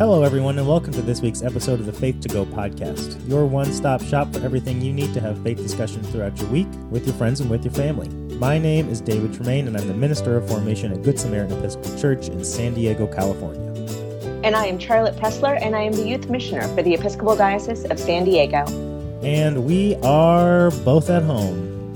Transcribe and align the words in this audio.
Hello, 0.00 0.22
everyone, 0.22 0.58
and 0.58 0.66
welcome 0.66 0.94
to 0.94 1.02
this 1.02 1.20
week's 1.20 1.42
episode 1.42 1.78
of 1.78 1.84
the 1.84 1.92
Faith 1.92 2.22
to 2.22 2.28
Go 2.30 2.46
podcast, 2.46 3.28
your 3.28 3.44
one 3.44 3.70
stop 3.70 4.00
shop 4.02 4.32
for 4.32 4.42
everything 4.42 4.80
you 4.80 4.94
need 4.94 5.12
to 5.12 5.20
have 5.20 5.38
faith 5.42 5.58
discussions 5.58 6.08
throughout 6.08 6.40
your 6.40 6.48
week 6.48 6.68
with 6.88 7.04
your 7.04 7.14
friends 7.16 7.40
and 7.40 7.50
with 7.50 7.66
your 7.66 7.74
family. 7.74 8.08
My 8.36 8.56
name 8.56 8.88
is 8.88 9.02
David 9.02 9.34
Tremaine, 9.34 9.68
and 9.68 9.76
I'm 9.76 9.86
the 9.86 9.92
Minister 9.92 10.38
of 10.38 10.48
Formation 10.48 10.90
at 10.90 11.02
Good 11.02 11.20
Samaritan 11.20 11.58
Episcopal 11.58 11.98
Church 11.98 12.28
in 12.28 12.42
San 12.42 12.72
Diego, 12.72 13.06
California. 13.08 13.60
And 14.42 14.56
I 14.56 14.64
am 14.64 14.78
Charlotte 14.78 15.16
Pressler, 15.16 15.60
and 15.60 15.76
I 15.76 15.82
am 15.82 15.92
the 15.92 16.08
Youth 16.08 16.30
Missioner 16.30 16.66
for 16.74 16.82
the 16.82 16.94
Episcopal 16.94 17.36
Diocese 17.36 17.84
of 17.84 18.00
San 18.00 18.24
Diego. 18.24 18.64
And 19.22 19.66
we 19.66 19.96
are 19.96 20.70
both 20.82 21.10
at 21.10 21.24
home. 21.24 21.94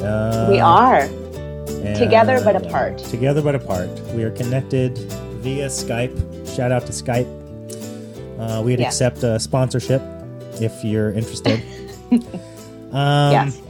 Uh, 0.00 0.48
we 0.50 0.60
are. 0.60 1.08
Together 1.96 2.38
but 2.44 2.54
apart. 2.54 2.98
Together 2.98 3.40
but 3.40 3.54
apart. 3.54 3.88
We 4.12 4.24
are 4.24 4.30
connected 4.32 4.98
via 5.40 5.68
Skype. 5.68 6.54
Shout 6.54 6.70
out 6.70 6.84
to 6.84 6.92
Skype. 6.92 7.45
Uh, 8.38 8.62
we'd 8.64 8.78
yes. 8.78 8.94
accept 8.94 9.22
a 9.22 9.38
sponsorship 9.40 10.02
if 10.60 10.84
you're 10.84 11.12
interested. 11.12 11.62
um, 12.92 13.32
yes. 13.32 13.60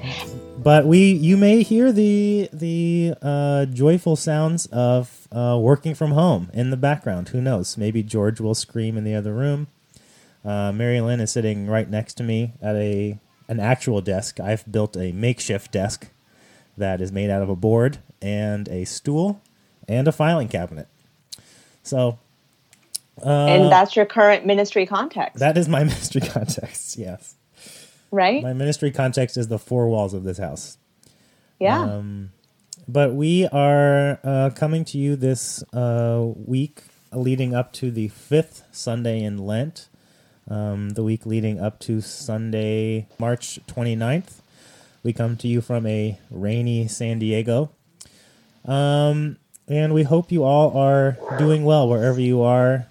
But 0.59 0.87
we, 0.87 1.13
you 1.13 1.37
may 1.37 1.63
hear 1.63 1.93
the 1.93 2.49
the 2.53 3.15
uh, 3.23 3.67
joyful 3.67 4.17
sounds 4.17 4.67
of 4.67 5.29
uh, 5.31 5.57
working 5.61 5.95
from 5.95 6.11
home 6.13 6.51
in 6.53 6.71
the 6.71 6.77
background. 6.77 7.29
Who 7.29 7.41
knows? 7.41 7.77
Maybe 7.77 8.03
George 8.03 8.41
will 8.41 8.55
scream 8.55 8.97
in 8.97 9.05
the 9.05 9.15
other 9.15 9.33
room. 9.33 9.69
Uh, 10.45 10.73
Mary 10.73 11.01
Lynn 11.01 11.21
is 11.21 11.31
sitting 11.31 11.67
right 11.69 11.89
next 11.89 12.15
to 12.15 12.25
me 12.25 12.55
at 12.61 12.75
a 12.75 13.19
an 13.49 13.61
actual 13.61 14.01
desk. 14.01 14.41
I've 14.41 14.71
built 14.71 14.97
a 14.97 15.13
makeshift 15.13 15.71
desk 15.71 16.09
that 16.77 17.01
is 17.01 17.13
made 17.13 17.31
out 17.31 17.43
of 17.43 17.49
a 17.49 17.57
board 17.57 17.99
and 18.21 18.69
a 18.69 18.85
stool 18.85 19.41
and 19.89 20.09
a 20.09 20.13
filing 20.13 20.49
cabinet. 20.49 20.89
So, 21.83 22.19
uh, 23.25 23.47
and 23.47 23.73
that's 23.73 23.97
your 23.97 24.07
current 24.07 24.45
ministry 24.45 24.87
context. 24.87 25.39
That 25.39 25.57
is 25.57 25.69
my 25.69 25.85
ministry 25.85 26.21
context. 26.21 26.97
Yes. 26.99 27.35
Right. 28.11 28.43
My 28.43 28.53
ministry 28.53 28.91
context 28.91 29.37
is 29.37 29.49
the 29.49 29.59
four 29.59 29.89
walls 29.89 30.15
of 30.15 30.25
this 30.25 30.39
house. 30.39 30.79
Yeah. 31.59 31.83
Um, 31.83 32.33
but 32.89 33.15
we 33.15 33.47
are 33.47 34.21
uh, 34.23 34.51
coming 34.55 34.85
to 34.87 34.99
you 34.99 35.17
this 35.17 35.63
uh, 35.73 36.25
week 36.25 36.83
leading 37.13 37.55
up 37.55 37.73
to 37.75 37.91
the 37.91 38.09
fifth 38.09 38.65
Sunday 38.71 39.23
in 39.23 39.39
Lent, 39.39 39.89
um, 40.49 40.91
the 40.91 41.03
week 41.03 41.27
leading 41.27 41.59
up 41.59 41.81
to 41.81 42.01
Sunday, 42.01 43.09
March 43.19 43.59
29th. 43.67 44.41
We 45.03 45.13
come 45.13 45.37
to 45.39 45.49
you 45.49 45.61
from 45.61 45.87
a 45.87 46.19
rainy 46.31 46.87
San 46.89 47.19
Diego. 47.19 47.71
Um, 48.65 49.39
and 49.69 49.95
we 49.95 50.03
hope 50.03 50.31
you 50.31 50.45
all 50.45 50.77
are 50.77 51.17
doing 51.39 51.65
well 51.65 51.89
wherever 51.89 52.21
you 52.21 52.43
are, 52.43 52.87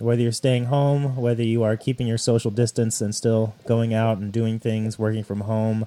whether 0.00 0.22
you're 0.22 0.32
staying 0.32 0.66
home, 0.66 1.16
whether 1.16 1.42
you 1.42 1.62
are 1.62 1.76
keeping 1.76 2.06
your 2.06 2.18
social 2.18 2.50
distance 2.50 3.00
and 3.00 3.14
still 3.14 3.54
going 3.66 3.92
out 3.92 4.18
and 4.18 4.32
doing 4.32 4.58
things, 4.58 4.98
working 4.98 5.24
from 5.24 5.42
home. 5.42 5.86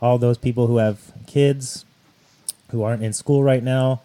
All 0.00 0.18
those 0.18 0.38
people 0.38 0.66
who 0.66 0.76
have 0.76 1.12
kids 1.26 1.84
who 2.70 2.82
aren't 2.82 3.02
in 3.02 3.12
school 3.12 3.42
right 3.42 3.62
now, 3.62 4.02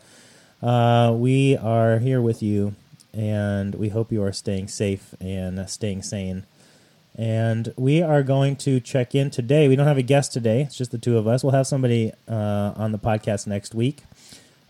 uh, 0.61 1.13
we 1.15 1.57
are 1.57 1.99
here 1.99 2.21
with 2.21 2.41
you, 2.41 2.73
and 3.13 3.75
we 3.75 3.89
hope 3.89 4.11
you 4.11 4.23
are 4.23 4.31
staying 4.31 4.69
safe 4.69 5.13
and 5.19 5.69
staying 5.69 6.01
sane. 6.01 6.45
And 7.15 7.73
we 7.75 8.01
are 8.01 8.23
going 8.23 8.55
to 8.57 8.79
check 8.79 9.13
in 9.13 9.29
today. 9.29 9.67
We 9.67 9.75
don't 9.75 9.85
have 9.85 9.99
a 9.99 10.03
guest 10.03 10.33
today, 10.33 10.61
it's 10.61 10.77
just 10.77 10.91
the 10.91 10.97
two 10.97 11.17
of 11.17 11.27
us. 11.27 11.43
We'll 11.43 11.51
have 11.51 11.67
somebody 11.67 12.11
uh, 12.27 12.73
on 12.75 12.91
the 12.91 12.99
podcast 12.99 13.45
next 13.45 13.75
week. 13.75 14.03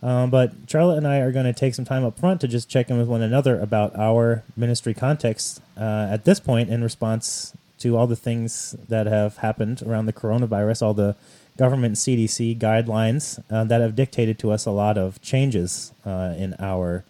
Um, 0.04 0.28
but 0.28 0.52
Charlotte 0.68 0.98
and 0.98 1.08
I 1.08 1.20
are 1.20 1.32
going 1.32 1.46
to 1.46 1.54
take 1.54 1.74
some 1.74 1.86
time 1.86 2.04
up 2.04 2.18
front 2.18 2.42
to 2.42 2.48
just 2.48 2.68
check 2.68 2.90
in 2.90 2.98
with 2.98 3.08
one 3.08 3.22
another 3.22 3.58
about 3.58 3.96
our 3.96 4.44
ministry 4.54 4.92
context 4.92 5.62
uh, 5.78 6.08
at 6.10 6.26
this 6.26 6.38
point 6.38 6.68
in 6.68 6.82
response 6.82 7.56
to 7.78 7.96
all 7.96 8.06
the 8.06 8.14
things 8.14 8.76
that 8.88 9.06
have 9.06 9.38
happened 9.38 9.82
around 9.82 10.04
the 10.04 10.12
coronavirus, 10.12 10.82
all 10.82 10.92
the 10.92 11.16
government 11.56 11.96
CDC 11.96 12.58
guidelines 12.58 13.42
uh, 13.50 13.64
that 13.64 13.80
have 13.80 13.96
dictated 13.96 14.38
to 14.40 14.50
us 14.50 14.66
a 14.66 14.70
lot 14.70 14.98
of 14.98 15.22
changes 15.22 15.92
uh, 16.04 16.34
in 16.36 16.54
our 16.58 17.02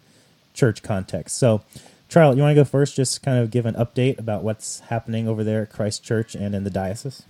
church 0.53 0.81
context. 0.81 1.37
So, 1.37 1.63
Charlotte, 2.07 2.37
you 2.37 2.43
want 2.43 2.55
to 2.55 2.61
go 2.61 2.63
first? 2.63 2.95
Just 2.95 3.21
kind 3.21 3.39
of 3.39 3.51
give 3.51 3.65
an 3.65 3.75
update 3.75 4.19
about 4.19 4.41
what's 4.43 4.79
happening 4.81 5.27
over 5.27 5.43
there 5.43 5.63
at 5.63 5.69
Christ 5.69 6.01
Church 6.03 6.33
and 6.33 6.55
in 6.55 6.63
the 6.63 6.69
diocese. 6.69 7.23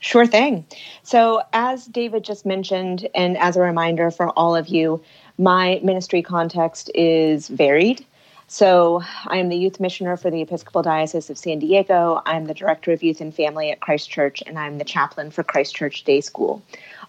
Sure 0.00 0.26
thing. 0.26 0.64
So, 1.02 1.42
as 1.52 1.86
David 1.86 2.22
just 2.24 2.46
mentioned, 2.46 3.08
and 3.14 3.36
as 3.36 3.56
a 3.56 3.60
reminder 3.60 4.10
for 4.10 4.28
all 4.30 4.54
of 4.54 4.68
you, 4.68 5.02
my 5.38 5.80
ministry 5.82 6.22
context 6.22 6.90
is 6.94 7.48
varied. 7.48 8.04
So, 8.46 9.02
I 9.26 9.38
am 9.38 9.48
the 9.48 9.56
youth 9.56 9.80
missioner 9.80 10.16
for 10.16 10.30
the 10.30 10.40
Episcopal 10.40 10.82
Diocese 10.82 11.30
of 11.30 11.36
San 11.36 11.58
Diego. 11.58 12.22
I'm 12.26 12.46
the 12.46 12.54
director 12.54 12.92
of 12.92 13.02
youth 13.02 13.20
and 13.20 13.34
family 13.34 13.70
at 13.72 13.80
Christ 13.80 14.08
Church, 14.08 14.42
and 14.46 14.58
I'm 14.58 14.78
the 14.78 14.84
chaplain 14.84 15.32
for 15.32 15.42
Christ 15.42 15.74
Church 15.74 16.04
Day 16.04 16.20
School. 16.20 16.62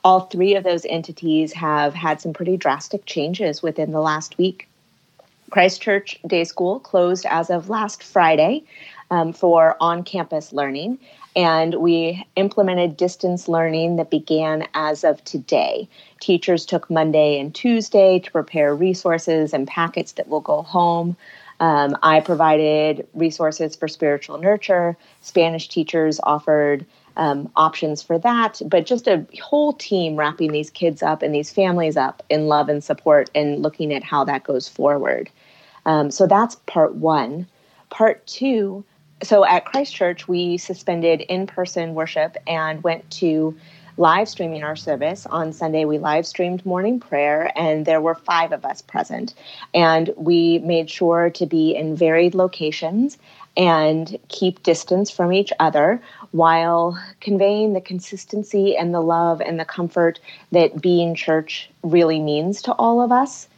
All 0.04 0.22
three 0.22 0.56
of 0.56 0.64
those 0.64 0.86
entities 0.86 1.54
have 1.54 1.94
had 1.94 2.22
some 2.22 2.34
pretty 2.34 2.58
drastic 2.58 3.06
changes 3.06 3.62
within 3.62 3.92
the 3.92 4.02
last 4.02 4.38
week. 4.38 4.68
Christ 5.52 5.82
Church 5.82 6.20
Day 6.26 6.44
School 6.44 6.80
closed 6.80 7.26
as 7.28 7.50
of 7.50 7.70
last 7.70 8.04
Friday 8.04 8.64
um, 9.12 9.34
for 9.34 9.76
on 9.80 10.04
campus 10.04 10.54
learning, 10.54 11.00
and 11.40 11.76
we 11.76 12.28
implemented 12.36 12.98
distance 12.98 13.48
learning 13.48 13.96
that 13.96 14.10
began 14.10 14.68
as 14.74 15.06
of 15.06 15.24
today. 15.24 15.88
Teachers 16.20 16.66
took 16.66 16.90
Monday 16.90 17.40
and 17.40 17.56
Tuesday 17.56 18.20
to 18.20 18.30
prepare 18.30 18.76
resources 18.76 19.54
and 19.54 19.66
packets 19.66 20.12
that 20.14 20.28
will 20.28 20.42
go 20.42 20.62
home. 20.64 21.16
Um, 21.62 21.96
I 22.04 22.20
provided 22.20 23.08
resources 23.14 23.74
for 23.74 23.88
spiritual 23.88 24.38
nurture. 24.38 24.98
Spanish 25.22 25.70
teachers 25.70 26.20
offered 26.24 26.86
um, 27.16 27.50
options 27.56 28.04
for 28.04 28.20
that, 28.20 28.62
but 28.66 28.86
just 28.86 29.08
a 29.08 29.26
whole 29.42 29.72
team 29.72 30.18
wrapping 30.18 30.52
these 30.52 30.70
kids 30.70 31.02
up 31.02 31.22
and 31.22 31.34
these 31.34 31.52
families 31.52 31.96
up 31.96 32.22
in 32.30 32.48
love 32.48 32.68
and 32.68 32.84
support 32.84 33.30
and 33.34 33.62
looking 33.62 33.94
at 33.94 34.04
how 34.04 34.26
that 34.26 34.44
goes 34.44 34.68
forward. 34.68 35.30
Um, 35.86 36.12
so 36.12 36.28
that's 36.28 36.56
part 36.66 36.96
one. 36.96 37.48
Part 37.90 38.28
two, 38.28 38.84
so 39.24 39.46
at 39.46 39.66
Christ 39.66 39.94
Church, 39.94 40.28
we 40.28 40.58
suspended 40.58 41.22
in 41.22 41.48
person 41.48 41.94
worship 41.94 42.38
and 42.48 42.84
went 42.84 43.10
to 43.12 43.58
live 43.98 44.30
streaming 44.30 44.64
our 44.64 44.78
service. 44.78 45.26
On 45.26 45.52
Sunday, 45.52 45.84
we 45.84 45.98
live 45.98 46.26
streamed 46.26 46.66
morning 46.66 47.02
prayer, 47.02 47.52
and 47.58 47.86
there 47.86 48.00
were 48.00 48.16
five 48.16 48.54
of 48.54 48.64
us 48.64 48.82
present. 48.82 49.34
And 49.74 50.10
we 50.16 50.60
made 50.60 50.90
sure 50.90 51.30
to 51.32 51.46
be 51.46 51.76
in 51.76 51.98
varied 51.98 52.34
locations 52.34 53.18
and 53.58 54.18
keep 54.30 54.64
distance 54.64 55.12
from 55.12 55.34
each 55.34 55.52
other 55.60 56.02
while 56.32 56.98
conveying 57.20 57.74
the 57.74 57.82
consistency 57.82 58.78
and 58.78 58.94
the 58.94 59.02
love 59.02 59.42
and 59.42 59.60
the 59.60 59.66
comfort 59.66 60.20
that 60.54 60.82
being 60.82 61.14
church 61.14 61.70
really 61.84 62.20
means 62.20 62.62
to 62.62 62.74
all 62.74 63.02
of 63.02 63.12
us. 63.12 63.50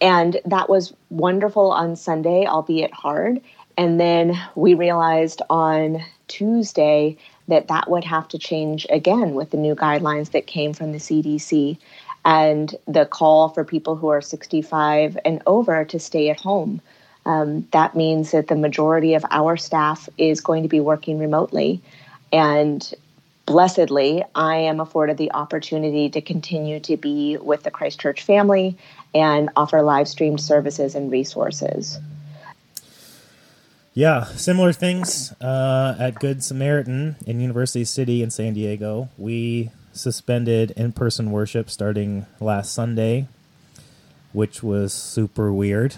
And 0.00 0.38
that 0.44 0.68
was 0.68 0.92
wonderful 1.08 1.70
on 1.72 1.96
Sunday, 1.96 2.44
albeit 2.44 2.92
hard. 2.92 3.40
And 3.76 4.00
then 4.00 4.40
we 4.54 4.74
realized 4.74 5.42
on 5.50 6.02
Tuesday 6.28 7.16
that 7.48 7.68
that 7.68 7.90
would 7.90 8.04
have 8.04 8.28
to 8.28 8.38
change 8.38 8.86
again 8.90 9.34
with 9.34 9.50
the 9.50 9.56
new 9.56 9.74
guidelines 9.74 10.32
that 10.32 10.46
came 10.46 10.72
from 10.72 10.92
the 10.92 10.98
CDC 10.98 11.78
and 12.24 12.74
the 12.88 13.06
call 13.06 13.50
for 13.50 13.64
people 13.64 13.96
who 13.96 14.08
are 14.08 14.20
65 14.20 15.16
and 15.24 15.42
over 15.46 15.84
to 15.84 15.98
stay 15.98 16.28
at 16.28 16.40
home. 16.40 16.80
Um, 17.24 17.66
that 17.72 17.94
means 17.96 18.32
that 18.32 18.48
the 18.48 18.56
majority 18.56 19.14
of 19.14 19.24
our 19.30 19.56
staff 19.56 20.08
is 20.18 20.40
going 20.40 20.62
to 20.62 20.68
be 20.68 20.80
working 20.80 21.18
remotely. 21.18 21.80
And 22.32 22.94
blessedly, 23.46 24.24
I 24.34 24.56
am 24.56 24.80
afforded 24.80 25.18
the 25.18 25.32
opportunity 25.32 26.08
to 26.10 26.20
continue 26.20 26.80
to 26.80 26.96
be 26.96 27.36
with 27.36 27.62
the 27.62 27.70
Christ 27.70 28.00
Church 28.00 28.22
family 28.22 28.76
and 29.14 29.50
offer 29.56 29.82
live 29.82 30.08
streamed 30.08 30.40
services 30.40 30.94
and 30.94 31.10
resources. 31.10 31.98
Yeah, 33.96 34.24
similar 34.24 34.74
things 34.74 35.32
uh, 35.40 35.96
at 35.98 36.16
Good 36.16 36.44
Samaritan 36.44 37.16
in 37.24 37.40
University 37.40 37.86
City 37.86 38.22
in 38.22 38.30
San 38.30 38.52
Diego. 38.52 39.08
We 39.16 39.70
suspended 39.94 40.72
in 40.72 40.92
person 40.92 41.30
worship 41.30 41.70
starting 41.70 42.26
last 42.38 42.74
Sunday, 42.74 43.26
which 44.34 44.62
was 44.62 44.92
super 44.92 45.50
weird 45.50 45.96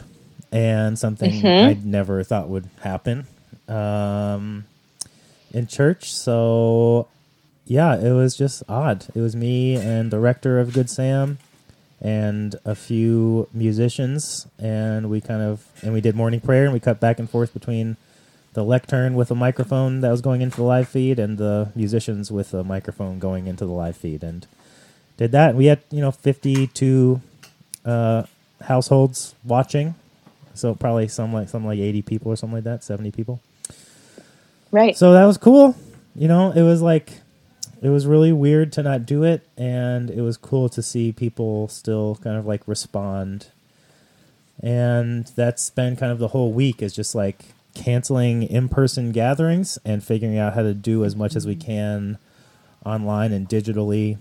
and 0.52 0.96
something 0.96 1.42
mm-hmm. 1.42 1.70
I'd 1.70 1.84
never 1.84 2.22
thought 2.22 2.48
would 2.48 2.70
happen 2.82 3.26
um, 3.66 4.64
in 5.52 5.66
church. 5.66 6.14
So, 6.14 7.08
yeah, 7.66 7.98
it 7.98 8.12
was 8.12 8.36
just 8.36 8.62
odd. 8.68 9.06
It 9.12 9.20
was 9.20 9.34
me 9.34 9.74
and 9.74 10.12
the 10.12 10.20
rector 10.20 10.60
of 10.60 10.72
Good 10.72 10.88
Sam 10.88 11.38
and 12.00 12.54
a 12.64 12.74
few 12.74 13.48
musicians, 13.52 14.46
and 14.58 15.10
we 15.10 15.20
kind 15.20 15.42
of 15.42 15.66
and 15.82 15.92
we 15.92 16.00
did 16.00 16.14
morning 16.14 16.40
prayer, 16.40 16.64
and 16.64 16.72
we 16.72 16.80
cut 16.80 17.00
back 17.00 17.18
and 17.18 17.28
forth 17.28 17.52
between 17.52 17.96
the 18.54 18.64
lectern 18.64 19.14
with 19.14 19.30
a 19.30 19.34
microphone 19.34 20.00
that 20.00 20.10
was 20.10 20.20
going 20.20 20.40
into 20.40 20.56
the 20.56 20.62
live 20.62 20.88
feed, 20.88 21.18
and 21.18 21.38
the 21.38 21.70
musicians 21.74 22.30
with 22.30 22.54
a 22.54 22.64
microphone 22.64 23.18
going 23.18 23.46
into 23.46 23.66
the 23.66 23.72
live 23.72 23.96
feed, 23.96 24.22
and 24.22 24.46
did 25.16 25.32
that. 25.32 25.54
We 25.54 25.66
had 25.66 25.80
you 25.90 26.00
know 26.00 26.10
fifty 26.10 26.68
two 26.68 27.20
uh, 27.84 28.24
households 28.62 29.34
watching, 29.44 29.94
So 30.54 30.74
probably 30.74 31.08
some 31.08 31.32
like 31.32 31.48
some 31.48 31.64
like 31.64 31.78
eighty 31.78 32.02
people 32.02 32.32
or 32.32 32.36
something 32.36 32.56
like 32.56 32.64
that, 32.64 32.84
seventy 32.84 33.10
people. 33.10 33.40
Right. 34.70 34.96
So 34.96 35.12
that 35.12 35.24
was 35.24 35.38
cool. 35.38 35.76
You 36.14 36.28
know, 36.28 36.50
it 36.52 36.62
was 36.62 36.82
like 36.82 37.20
it 37.82 37.88
was 37.90 38.06
really 38.06 38.32
weird 38.32 38.72
to 38.72 38.82
not 38.82 39.06
do 39.06 39.22
it, 39.24 39.46
and 39.56 40.10
it 40.10 40.20
was 40.22 40.36
cool 40.36 40.68
to 40.70 40.82
see 40.82 41.12
people 41.12 41.68
still 41.68 42.18
kind 42.22 42.36
of 42.36 42.46
like 42.46 42.66
respond. 42.66 43.48
And 44.60 45.26
that's 45.36 45.70
been 45.70 45.96
kind 45.96 46.10
of 46.10 46.18
the 46.18 46.28
whole 46.28 46.52
week 46.52 46.82
is 46.82 46.94
just 46.94 47.14
like 47.14 47.44
canceling 47.74 48.42
in 48.42 48.68
person 48.68 49.12
gatherings 49.12 49.78
and 49.84 50.02
figuring 50.02 50.36
out 50.36 50.54
how 50.54 50.62
to 50.62 50.74
do 50.74 51.04
as 51.04 51.14
much 51.14 51.36
as 51.36 51.46
we 51.46 51.54
can 51.54 52.18
online 52.84 53.32
and 53.32 53.48
digitally, 53.48 54.18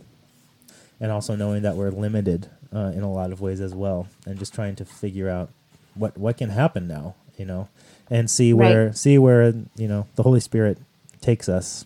and 1.00 1.12
also 1.12 1.36
knowing 1.36 1.64
that 1.64 1.76
we're 1.76 1.90
limited 1.90 2.50
uh, 2.74 2.92
in 2.96 3.02
a 3.02 3.12
lot 3.12 3.32
of 3.32 3.42
ways 3.42 3.60
as 3.62 3.74
well, 3.74 4.08
and 4.26 4.38
just 4.38 4.54
trying 4.54 4.76
to 4.76 4.86
figure 4.86 5.30
out 5.30 5.50
what 5.96 6.16
what 6.18 6.38
can 6.38 6.50
happen 6.50 6.88
now, 6.88 7.16
you 7.38 7.46
know, 7.46 7.68
and 8.12 8.30
see 8.30 8.54
where 8.54 8.88
Right. 8.88 8.98
see 8.98 9.18
where 9.18 9.54
you 9.76 9.88
know 9.88 10.06
the 10.16 10.24
Holy 10.24 10.40
Spirit 10.40 10.78
takes 11.22 11.50
us 11.50 11.86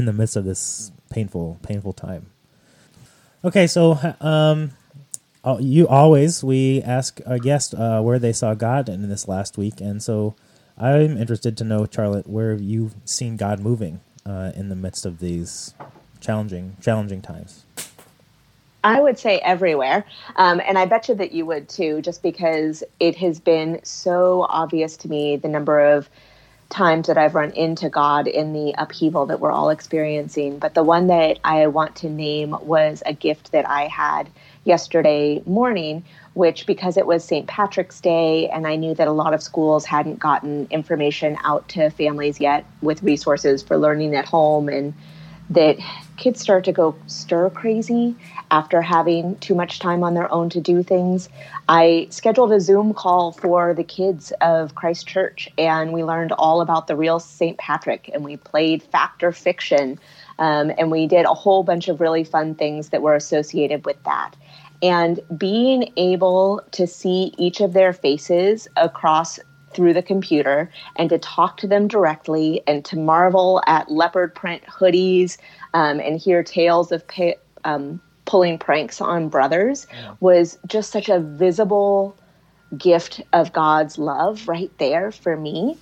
in 0.00 0.06
the 0.06 0.12
midst 0.12 0.36
of 0.36 0.44
this 0.44 0.90
painful 1.10 1.58
painful 1.62 1.92
time. 1.92 2.30
Okay, 3.44 3.66
so 3.66 3.98
um, 4.20 4.72
uh, 5.44 5.58
you 5.60 5.86
always 5.86 6.42
we 6.42 6.82
ask 6.82 7.20
a 7.24 7.38
guest 7.38 7.74
uh, 7.74 8.00
where 8.00 8.18
they 8.18 8.32
saw 8.32 8.54
God 8.54 8.88
in 8.88 9.08
this 9.08 9.28
last 9.28 9.56
week, 9.56 9.80
and 9.80 10.02
so 10.02 10.34
I'm 10.76 11.16
interested 11.16 11.56
to 11.58 11.64
know, 11.64 11.86
Charlotte, 11.90 12.26
where 12.26 12.50
have 12.50 12.60
you 12.60 12.90
seen 13.04 13.36
God 13.36 13.60
moving 13.60 14.00
uh, 14.26 14.52
in 14.54 14.68
the 14.68 14.76
midst 14.76 15.06
of 15.06 15.18
these 15.18 15.74
challenging 16.20 16.76
challenging 16.80 17.22
times. 17.22 17.64
I 18.82 19.00
would 19.00 19.18
say 19.18 19.38
everywhere. 19.40 20.06
Um, 20.36 20.60
and 20.64 20.78
I 20.78 20.86
bet 20.86 21.08
you 21.08 21.14
that 21.16 21.32
you 21.32 21.44
would 21.44 21.68
too, 21.68 22.00
just 22.00 22.22
because 22.22 22.82
it 22.98 23.16
has 23.16 23.38
been 23.38 23.80
so 23.82 24.46
obvious 24.48 24.96
to 24.98 25.08
me 25.08 25.36
the 25.36 25.48
number 25.48 25.80
of 25.80 26.08
times 26.70 27.08
that 27.08 27.18
I've 27.18 27.34
run 27.34 27.50
into 27.50 27.88
God 27.88 28.26
in 28.26 28.52
the 28.52 28.74
upheaval 28.78 29.26
that 29.26 29.40
we're 29.40 29.50
all 29.50 29.70
experiencing. 29.70 30.58
But 30.58 30.74
the 30.74 30.82
one 30.82 31.08
that 31.08 31.38
I 31.44 31.66
want 31.66 31.96
to 31.96 32.08
name 32.08 32.56
was 32.62 33.02
a 33.04 33.12
gift 33.12 33.52
that 33.52 33.68
I 33.68 33.88
had 33.88 34.30
yesterday 34.64 35.42
morning, 35.46 36.04
which 36.34 36.66
because 36.66 36.96
it 36.96 37.06
was 37.06 37.24
St. 37.24 37.46
Patrick's 37.46 38.00
Day 38.00 38.48
and 38.48 38.66
I 38.66 38.76
knew 38.76 38.94
that 38.94 39.08
a 39.08 39.12
lot 39.12 39.34
of 39.34 39.42
schools 39.42 39.84
hadn't 39.84 40.20
gotten 40.20 40.68
information 40.70 41.36
out 41.42 41.68
to 41.70 41.90
families 41.90 42.40
yet 42.40 42.64
with 42.80 43.02
resources 43.02 43.62
for 43.62 43.76
learning 43.76 44.14
at 44.14 44.26
home 44.26 44.68
and 44.68 44.94
that 45.50 45.78
kids 46.16 46.40
start 46.40 46.64
to 46.64 46.72
go 46.72 46.94
stir 47.06 47.50
crazy 47.50 48.14
after 48.50 48.82
having 48.82 49.36
too 49.38 49.54
much 49.54 49.78
time 49.78 50.04
on 50.04 50.14
their 50.14 50.30
own 50.32 50.48
to 50.50 50.60
do 50.60 50.82
things. 50.82 51.28
I 51.68 52.06
scheduled 52.10 52.52
a 52.52 52.60
Zoom 52.60 52.94
call 52.94 53.32
for 53.32 53.74
the 53.74 53.84
kids 53.84 54.32
of 54.40 54.74
Christ 54.74 55.06
Church, 55.06 55.48
and 55.58 55.92
we 55.92 56.04
learned 56.04 56.32
all 56.32 56.60
about 56.60 56.86
the 56.86 56.96
real 56.96 57.18
St. 57.20 57.58
Patrick, 57.58 58.10
and 58.12 58.24
we 58.24 58.36
played 58.36 58.82
fact 58.82 59.22
or 59.22 59.32
fiction, 59.32 59.98
um, 60.38 60.72
and 60.78 60.90
we 60.90 61.06
did 61.06 61.26
a 61.26 61.34
whole 61.34 61.62
bunch 61.62 61.88
of 61.88 62.00
really 62.00 62.24
fun 62.24 62.54
things 62.54 62.90
that 62.90 63.02
were 63.02 63.14
associated 63.14 63.84
with 63.84 64.02
that. 64.04 64.34
And 64.82 65.20
being 65.36 65.92
able 65.96 66.62
to 66.72 66.86
see 66.86 67.34
each 67.36 67.60
of 67.60 67.72
their 67.72 67.92
faces 67.92 68.66
across 68.76 69.38
through 69.72 69.92
the 69.92 70.02
computer 70.02 70.70
and 70.96 71.10
to 71.10 71.18
talk 71.18 71.56
to 71.58 71.66
them 71.66 71.88
directly 71.88 72.62
and 72.66 72.84
to 72.84 72.96
marvel 72.96 73.62
at 73.66 73.90
leopard 73.90 74.34
print 74.34 74.62
hoodies 74.64 75.38
um, 75.74 76.00
and 76.00 76.18
hear 76.18 76.42
tales 76.42 76.92
of 76.92 77.06
pa- 77.06 77.34
um, 77.64 78.00
pulling 78.24 78.58
pranks 78.58 79.00
on 79.00 79.28
brothers 79.28 79.86
was 80.20 80.58
just 80.66 80.90
such 80.90 81.08
a 81.08 81.20
visible 81.20 82.16
gift 82.76 83.20
of 83.32 83.52
God's 83.52 83.98
love 83.98 84.46
right 84.46 84.70
there 84.78 85.10
for 85.10 85.36
me. 85.36 85.76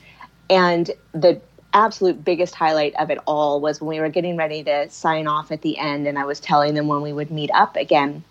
And 0.48 0.90
the 1.12 1.40
absolute 1.74 2.24
biggest 2.24 2.54
highlight 2.54 2.94
of 2.96 3.10
it 3.10 3.18
all 3.26 3.60
was 3.60 3.80
when 3.80 3.88
we 3.88 4.00
were 4.00 4.08
getting 4.08 4.36
ready 4.36 4.62
to 4.64 4.88
sign 4.88 5.26
off 5.26 5.52
at 5.52 5.60
the 5.60 5.78
end, 5.78 6.06
and 6.06 6.18
I 6.18 6.24
was 6.24 6.40
telling 6.40 6.74
them 6.74 6.88
when 6.88 7.02
we 7.02 7.12
would 7.12 7.30
meet 7.30 7.50
up 7.52 7.76
again 7.76 8.24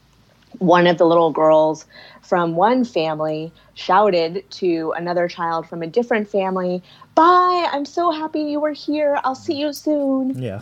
one 0.60 0.88
of 0.88 0.98
the 0.98 1.06
little 1.06 1.32
girls 1.32 1.86
from 2.22 2.56
one 2.56 2.84
family 2.84 3.52
shouted 3.74 4.44
to 4.52 4.94
another 4.98 5.28
child 5.28 5.68
from 5.68 5.82
a 5.82 5.88
different 5.88 6.28
family, 6.28 6.82
Bye, 7.16 7.68
I'm 7.72 7.86
so 7.86 8.12
happy 8.12 8.42
you 8.42 8.60
were 8.60 8.74
here. 8.74 9.20
I'll 9.24 9.34
see 9.34 9.56
you 9.56 9.74
soon. 9.74 10.42
Yeah. 10.42 10.62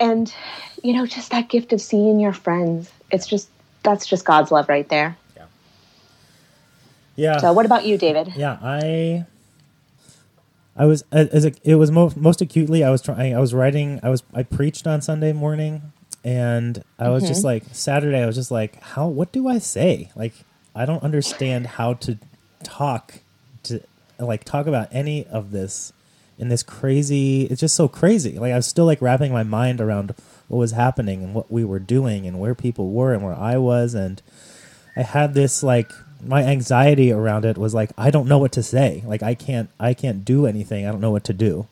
And, 0.00 0.32
you 0.82 0.94
know, 0.94 1.04
just 1.06 1.30
that 1.30 1.48
gift 1.48 1.72
of 1.72 1.80
seeing 1.80 2.18
your 2.18 2.32
friends. 2.32 2.90
It's 3.10 3.26
just, 3.26 3.48
that's 3.82 4.06
just 4.06 4.24
God's 4.24 4.50
love 4.50 4.68
right 4.68 4.88
there. 4.88 5.16
Yeah. 5.36 5.44
Yeah. 7.16 7.36
So, 7.38 7.52
what 7.52 7.66
about 7.66 7.84
you, 7.84 7.98
David? 7.98 8.32
Yeah, 8.34 8.58
I 8.62 9.26
I 10.76 10.86
was 10.86 11.04
uh, 11.12 11.26
as 11.32 11.44
a, 11.44 11.52
it 11.62 11.76
was 11.76 11.90
most 11.90 12.16
most 12.16 12.40
acutely 12.40 12.82
I 12.82 12.90
was 12.90 13.00
trying 13.00 13.34
I 13.34 13.40
was 13.40 13.54
writing 13.54 14.00
I 14.02 14.10
was 14.10 14.22
I 14.34 14.42
preached 14.42 14.86
on 14.86 15.00
Sunday 15.02 15.32
morning 15.32 15.92
and 16.24 16.82
I 16.98 17.10
was 17.10 17.22
just 17.28 17.40
mm-hmm. 17.40 17.48
like 17.48 17.64
Saturday 17.72 18.18
I 18.18 18.26
was 18.26 18.34
just 18.34 18.50
like 18.50 18.82
how 18.82 19.06
what 19.06 19.30
do 19.30 19.46
I 19.46 19.58
say? 19.58 20.10
Like 20.16 20.32
I 20.74 20.86
don't 20.86 21.02
understand 21.02 21.66
how 21.66 21.94
to 21.94 22.18
talk 22.62 23.20
to 23.64 23.82
like 24.18 24.44
talk 24.44 24.66
about 24.66 24.88
any 24.90 25.26
of 25.26 25.50
this 25.50 25.92
in 26.38 26.48
this 26.48 26.62
crazy 26.62 27.42
it's 27.42 27.60
just 27.60 27.74
so 27.74 27.88
crazy. 27.88 28.38
Like 28.38 28.52
I 28.52 28.56
was 28.56 28.66
still 28.66 28.86
like 28.86 29.02
wrapping 29.02 29.32
my 29.32 29.42
mind 29.42 29.80
around 29.80 30.14
what 30.48 30.58
was 30.58 30.72
happening 30.72 31.22
and 31.22 31.34
what 31.34 31.52
we 31.52 31.64
were 31.64 31.78
doing 31.78 32.26
and 32.26 32.40
where 32.40 32.54
people 32.54 32.90
were 32.90 33.12
and 33.12 33.22
where 33.22 33.36
I 33.36 33.58
was 33.58 33.94
and 33.94 34.22
I 34.96 35.02
had 35.02 35.34
this 35.34 35.62
like 35.62 35.92
my 36.26 36.42
anxiety 36.42 37.12
around 37.12 37.44
it 37.44 37.58
was 37.58 37.74
like 37.74 37.90
I 37.98 38.10
don't 38.10 38.28
know 38.28 38.38
what 38.38 38.52
to 38.52 38.62
say. 38.62 39.02
Like 39.06 39.22
I 39.22 39.34
can't 39.34 39.68
I 39.78 39.92
can't 39.92 40.24
do 40.24 40.46
anything. 40.46 40.86
I 40.86 40.90
don't 40.90 41.02
know 41.02 41.10
what 41.10 41.24
to 41.24 41.34
do. 41.34 41.66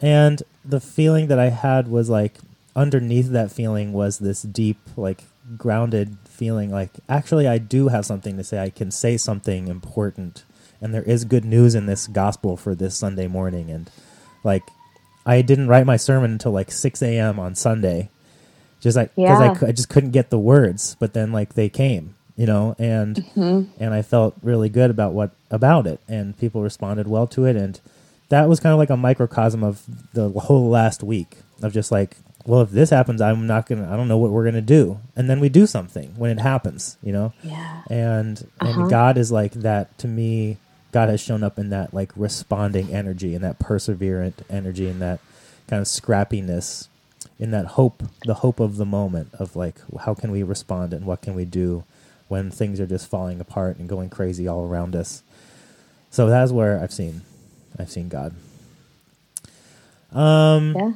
And 0.00 0.42
the 0.64 0.80
feeling 0.80 1.28
that 1.28 1.38
I 1.38 1.48
had 1.48 1.88
was 1.88 2.10
like 2.10 2.34
underneath 2.76 3.30
that 3.30 3.50
feeling 3.50 3.92
was 3.92 4.18
this 4.18 4.42
deep 4.42 4.78
like 4.96 5.24
grounded 5.56 6.16
feeling 6.28 6.70
like 6.70 6.90
actually 7.08 7.48
I 7.48 7.58
do 7.58 7.88
have 7.88 8.06
something 8.06 8.36
to 8.36 8.44
say. 8.44 8.62
I 8.62 8.70
can 8.70 8.90
say 8.90 9.16
something 9.16 9.68
important 9.68 10.44
and 10.80 10.94
there 10.94 11.02
is 11.02 11.24
good 11.24 11.44
news 11.44 11.74
in 11.74 11.86
this 11.86 12.06
gospel 12.06 12.56
for 12.56 12.74
this 12.74 12.96
Sunday 12.96 13.26
morning 13.26 13.70
and 13.70 13.90
like 14.44 14.62
I 15.26 15.42
didn't 15.42 15.68
write 15.68 15.86
my 15.86 15.96
sermon 15.96 16.32
until 16.32 16.52
like 16.52 16.70
6 16.70 17.02
a.m. 17.02 17.38
on 17.38 17.54
Sunday 17.54 18.10
just 18.80 18.96
like 18.96 19.14
because 19.14 19.40
I, 19.40 19.46
Yeah. 19.46 19.68
I 19.68 19.72
just 19.72 19.88
couldn't 19.88 20.12
get 20.12 20.30
the 20.30 20.38
words 20.38 20.96
but 21.00 21.12
then 21.14 21.32
like 21.32 21.54
they 21.54 21.68
came 21.68 22.14
you 22.38 22.46
know 22.46 22.74
and 22.78 23.16
mm-hmm. 23.16 23.82
and 23.82 23.92
i 23.92 24.00
felt 24.00 24.34
really 24.42 24.68
good 24.70 24.90
about 24.90 25.12
what 25.12 25.32
about 25.50 25.86
it 25.86 26.00
and 26.08 26.38
people 26.38 26.62
responded 26.62 27.08
well 27.08 27.26
to 27.26 27.44
it 27.44 27.56
and 27.56 27.80
that 28.28 28.48
was 28.48 28.60
kind 28.60 28.72
of 28.72 28.78
like 28.78 28.90
a 28.90 28.96
microcosm 28.96 29.64
of 29.64 29.82
the 30.12 30.28
whole 30.30 30.70
last 30.70 31.02
week 31.02 31.38
of 31.62 31.72
just 31.72 31.90
like 31.90 32.16
well 32.48 32.62
if 32.62 32.70
this 32.70 32.90
happens 32.90 33.20
i'm 33.20 33.46
not 33.46 33.66
gonna 33.66 33.88
i 33.92 33.96
don't 33.96 34.08
know 34.08 34.18
what 34.18 34.30
we're 34.32 34.44
gonna 34.44 34.60
do 34.60 34.98
and 35.14 35.28
then 35.30 35.38
we 35.38 35.48
do 35.48 35.66
something 35.66 36.08
when 36.16 36.30
it 36.30 36.40
happens 36.40 36.96
you 37.02 37.12
know 37.12 37.32
Yeah. 37.44 37.82
and 37.90 38.44
Uh-huh. 38.60 38.80
and 38.82 38.90
god 38.90 39.16
is 39.18 39.30
like 39.30 39.52
that 39.52 39.96
to 39.98 40.08
me 40.08 40.56
god 40.92 41.08
has 41.10 41.20
shown 41.20 41.42
up 41.44 41.58
in 41.58 41.70
that 41.70 41.92
like 41.94 42.10
responding 42.16 42.92
energy 42.92 43.34
and 43.34 43.44
that 43.44 43.58
perseverant 43.58 44.34
energy 44.50 44.88
and 44.88 45.00
that 45.02 45.20
kind 45.68 45.80
of 45.82 45.86
scrappiness 45.86 46.88
in 47.38 47.50
that 47.52 47.66
hope 47.66 48.02
the 48.24 48.34
hope 48.34 48.58
of 48.60 48.76
the 48.78 48.86
moment 48.86 49.28
of 49.38 49.54
like 49.54 49.76
how 50.00 50.14
can 50.14 50.30
we 50.32 50.42
respond 50.42 50.92
and 50.94 51.04
what 51.06 51.20
can 51.20 51.34
we 51.34 51.44
do 51.44 51.84
when 52.28 52.50
things 52.50 52.80
are 52.80 52.86
just 52.86 53.08
falling 53.08 53.40
apart 53.40 53.76
and 53.78 53.88
going 53.88 54.08
crazy 54.10 54.48
all 54.48 54.64
around 54.66 54.96
us 54.96 55.22
so 56.10 56.26
that's 56.28 56.50
where 56.52 56.80
i've 56.80 56.92
seen 56.92 57.20
i've 57.78 57.90
seen 57.90 58.08
god 58.08 58.34
um 60.12 60.74
Yeah. 60.74 60.92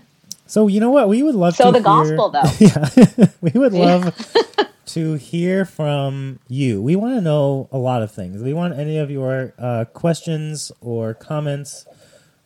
So 0.52 0.66
you 0.66 0.80
know 0.80 0.90
what? 0.90 1.08
We 1.08 1.22
would 1.22 1.34
love 1.34 1.56
So 1.56 1.72
to 1.72 1.72
the 1.72 1.78
hear- 1.78 2.16
gospel, 2.16 2.28
though. 2.28 2.42
yeah. 2.58 3.28
We 3.40 3.52
would 3.58 3.72
love 3.72 4.14
to 4.88 5.14
hear 5.14 5.64
from 5.64 6.40
you. 6.46 6.82
We 6.82 6.94
want 6.94 7.14
to 7.14 7.22
know 7.22 7.70
a 7.72 7.78
lot 7.78 8.02
of 8.02 8.12
things. 8.12 8.42
We 8.42 8.52
want 8.52 8.78
any 8.78 8.98
of 8.98 9.10
your 9.10 9.54
uh, 9.58 9.86
questions 9.94 10.70
or 10.82 11.14
comments 11.14 11.86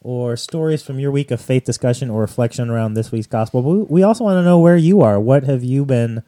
or 0.02 0.36
stories 0.36 0.84
from 0.84 1.00
your 1.00 1.10
week 1.10 1.32
of 1.32 1.40
faith 1.40 1.64
discussion 1.64 2.08
or 2.08 2.20
reflection 2.20 2.70
around 2.70 2.94
this 2.94 3.10
week's 3.10 3.26
gospel. 3.26 3.60
But 3.60 3.70
we, 3.70 3.78
we 3.82 4.02
also 4.04 4.22
want 4.22 4.36
to 4.38 4.44
know 4.44 4.60
where 4.60 4.76
you 4.76 5.00
are. 5.00 5.18
What 5.18 5.42
have 5.42 5.64
you 5.64 5.84
been 5.84 6.22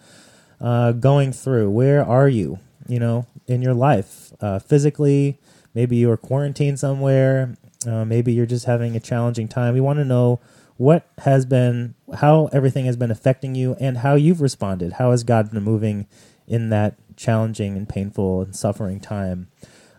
uh, 0.61 0.91
going 0.91 1.31
through? 1.31 1.71
Where 1.71 2.05
are 2.05 2.29
you 2.29 2.59
you 2.89 2.99
know 2.99 3.27
in 3.47 3.63
your 3.63 3.75
life? 3.75 4.33
Uh, 4.41 4.59
physically 4.59 5.39
maybe 5.75 5.95
you're 5.97 6.17
quarantined 6.17 6.81
somewhere. 6.81 7.57
Uh, 7.87 8.05
maybe 8.05 8.33
you're 8.33 8.47
just 8.47 8.65
having 8.65 8.97
a 8.97 9.01
challenging 9.01 9.47
time. 9.47 9.75
We 9.75 9.81
want 9.81 10.01
to 10.01 10.05
know 10.05 10.41
what 10.79 11.11
has 11.19 11.45
been 11.45 11.95
how 12.19 12.49
everything 12.53 12.87
has 12.87 12.97
been 12.97 13.11
affecting 13.11 13.55
you 13.55 13.77
and 13.79 13.99
how 13.99 14.15
you've 14.15 14.41
responded. 14.41 14.95
How 14.95 15.11
has 15.11 15.25
god 15.25 15.51
been 15.51 15.63
moving 15.63 16.07
in 16.47 16.71
that 16.71 16.97
challenging 17.17 17.77
and 17.77 17.89
painful 17.89 18.43
and 18.43 18.57
suffering 18.57 19.01
time? 19.01 19.49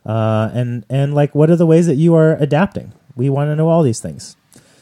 Uh, 0.06 0.50
and 0.54 0.86
and 0.90 1.14
like 1.14 1.36
what 1.36 1.50
are 1.52 1.58
the 1.58 1.66
ways 1.66 1.86
that 1.86 1.96
you 1.96 2.16
are 2.16 2.36
adapting? 2.38 2.94
We 3.16 3.30
want 3.30 3.50
to 3.50 3.56
know 3.56 3.68
all 3.68 3.84
these 3.84 4.00
things. 4.00 4.36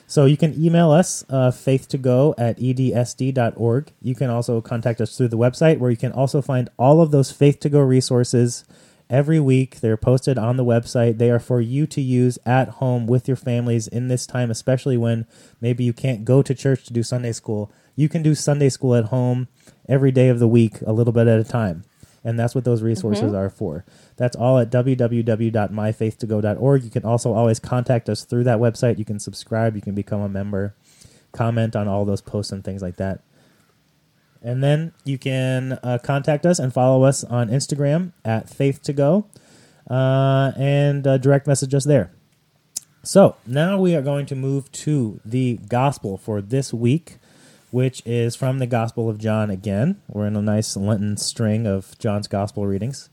So 0.09 0.23
you 0.25 0.37
can 0.37 0.53
email 0.63 0.91
us, 0.91 1.25
uh, 1.29 1.51
faith2go 1.51 2.35
at 2.37 2.57
edsd.org. 2.59 3.91
You 4.01 4.15
can 4.15 4.29
also 4.29 4.61
contact 4.61 5.01
us 5.01 5.17
through 5.17 5.27
the 5.27 5.37
website 5.37 5.79
where 5.79 5.91
you 5.91 5.97
can 5.97 6.13
also 6.13 6.41
find 6.41 6.69
all 6.79 7.01
of 7.01 7.11
those 7.11 7.29
Faith 7.29 7.59
to 7.61 7.69
Go 7.69 7.81
resources 7.81 8.63
every 9.09 9.39
week. 9.39 9.79
They're 9.79 9.97
posted 9.97 10.37
on 10.37 10.57
the 10.57 10.65
website. 10.65 11.17
They 11.17 11.31
are 11.31 11.39
for 11.39 11.61
you 11.61 11.87
to 11.87 12.01
use 12.01 12.37
at 12.45 12.69
home 12.69 13.07
with 13.07 13.27
your 13.27 13.37
families 13.37 13.87
in 13.87 14.07
this 14.07 14.25
time, 14.25 14.51
especially 14.51 14.97
when 14.97 15.25
maybe 15.61 15.83
you 15.83 15.93
can't 15.93 16.25
go 16.25 16.41
to 16.41 16.53
church 16.53 16.85
to 16.85 16.93
do 16.93 17.03
Sunday 17.03 17.31
school. 17.31 17.71
You 17.95 18.09
can 18.09 18.21
do 18.21 18.35
Sunday 18.35 18.69
school 18.69 18.95
at 18.95 19.05
home 19.05 19.47
every 19.87 20.11
day 20.11 20.29
of 20.29 20.39
the 20.39 20.47
week, 20.47 20.81
a 20.85 20.93
little 20.93 21.13
bit 21.13 21.27
at 21.27 21.39
a 21.39 21.43
time. 21.43 21.83
And 22.23 22.39
that's 22.39 22.53
what 22.53 22.65
those 22.65 22.81
resources 22.81 23.25
mm-hmm. 23.25 23.35
are 23.35 23.49
for. 23.49 23.85
That's 24.17 24.35
all 24.35 24.59
at 24.59 24.69
www.myfaithtogo.org. 24.69 26.83
You 26.83 26.89
can 26.89 27.05
also 27.05 27.33
always 27.33 27.59
contact 27.59 28.09
us 28.09 28.25
through 28.25 28.43
that 28.43 28.59
website. 28.59 28.99
You 28.99 29.05
can 29.05 29.19
subscribe, 29.19 29.75
you 29.75 29.81
can 29.81 29.95
become 29.95 30.21
a 30.21 30.27
member, 30.27 30.75
comment 31.31 31.75
on 31.75 31.87
all 31.87 32.03
those 32.03 32.21
posts 32.21 32.51
and 32.51 32.63
things 32.63 32.81
like 32.81 32.97
that. 32.97 33.21
And 34.41 34.63
then 34.63 34.93
you 35.03 35.17
can 35.17 35.73
uh, 35.83 35.97
contact 36.03 36.45
us 36.45 36.59
and 36.59 36.73
follow 36.73 37.03
us 37.03 37.23
on 37.23 37.49
Instagram 37.49 38.13
at 38.23 38.49
Faith 38.49 38.81
to 38.83 38.93
Go 38.93 39.25
uh, 39.89 40.51
and 40.57 41.05
uh, 41.05 41.17
direct 41.17 41.47
message 41.47 41.73
us 41.73 41.85
there. 41.85 42.11
So 43.03 43.37
now 43.45 43.79
we 43.79 43.95
are 43.95 44.01
going 44.01 44.25
to 44.27 44.35
move 44.35 44.71
to 44.73 45.19
the 45.23 45.59
gospel 45.69 46.17
for 46.17 46.41
this 46.41 46.73
week, 46.73 47.17
which 47.71 48.01
is 48.05 48.35
from 48.35 48.59
the 48.59 48.67
Gospel 48.67 49.09
of 49.09 49.17
John 49.17 49.49
again. 49.49 50.01
We're 50.09 50.27
in 50.27 50.35
a 50.35 50.41
nice 50.41 50.75
Lenten 50.75 51.15
string 51.15 51.65
of 51.65 51.97
John's 51.99 52.27
gospel 52.27 52.67
readings. 52.67 53.09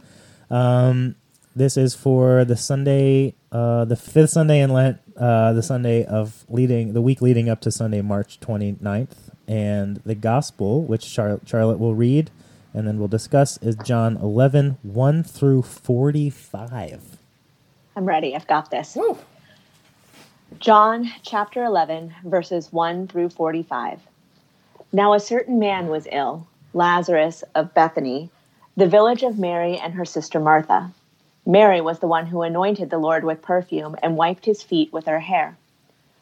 Um, 0.51 1.15
this 1.55 1.77
is 1.77 1.95
for 1.95 2.45
the 2.45 2.57
Sunday, 2.57 3.35
uh, 3.53 3.85
the 3.85 3.95
fifth 3.95 4.31
Sunday 4.31 4.61
in 4.61 4.71
Lent, 4.71 4.99
uh, 5.17 5.53
the 5.53 5.63
Sunday 5.63 6.05
of 6.05 6.45
leading, 6.49 6.93
the 6.93 7.03
week 7.03 7.23
leading 7.23 7.49
up 7.49 7.61
to 7.61 7.71
Sunday, 7.71 8.03
March 8.03 8.41
29th 8.41 9.31
and 9.47 9.97
the 10.05 10.15
gospel, 10.15 10.83
which 10.83 11.13
Char- 11.13 11.41
Charlotte 11.47 11.79
will 11.79 11.95
read 11.95 12.31
and 12.75 12.89
then 12.89 12.99
we'll 12.99 13.09
discuss, 13.09 13.57
is 13.59 13.77
John 13.77 14.17
11, 14.17 14.79
1 14.83 15.23
through 15.23 15.63
45. 15.63 17.19
I'm 17.97 18.05
ready. 18.05 18.35
I've 18.35 18.49
got 18.49 18.73
this. 18.73 18.97
Woo. 18.97 19.17
John 20.59 21.11
chapter 21.23 21.65
11, 21.65 22.13
verses 22.25 22.73
1 22.73 23.07
through 23.07 23.29
45. 23.29 24.01
Now 24.93 25.15
a 25.15 25.21
certain 25.21 25.61
man 25.61 25.87
was 25.87 26.09
ill, 26.11 26.49
Lazarus 26.73 27.45
of 27.55 27.73
Bethany, 27.75 28.31
the 28.77 28.89
village 28.89 29.23
of 29.23 29.39
Mary 29.39 29.79
and 29.79 29.95
her 29.95 30.05
sister 30.05 30.41
Martha. 30.41 30.91
Mary 31.47 31.81
was 31.81 32.01
the 32.01 32.09
one 32.09 32.27
who 32.27 32.43
anointed 32.43 32.91
the 32.91 32.99
Lord 32.99 33.23
with 33.23 33.43
perfume 33.43 33.95
and 34.03 34.17
wiped 34.17 34.47
his 34.47 34.65
feet 34.65 34.93
with 34.93 35.07
her 35.07 35.21
hair. 35.21 35.57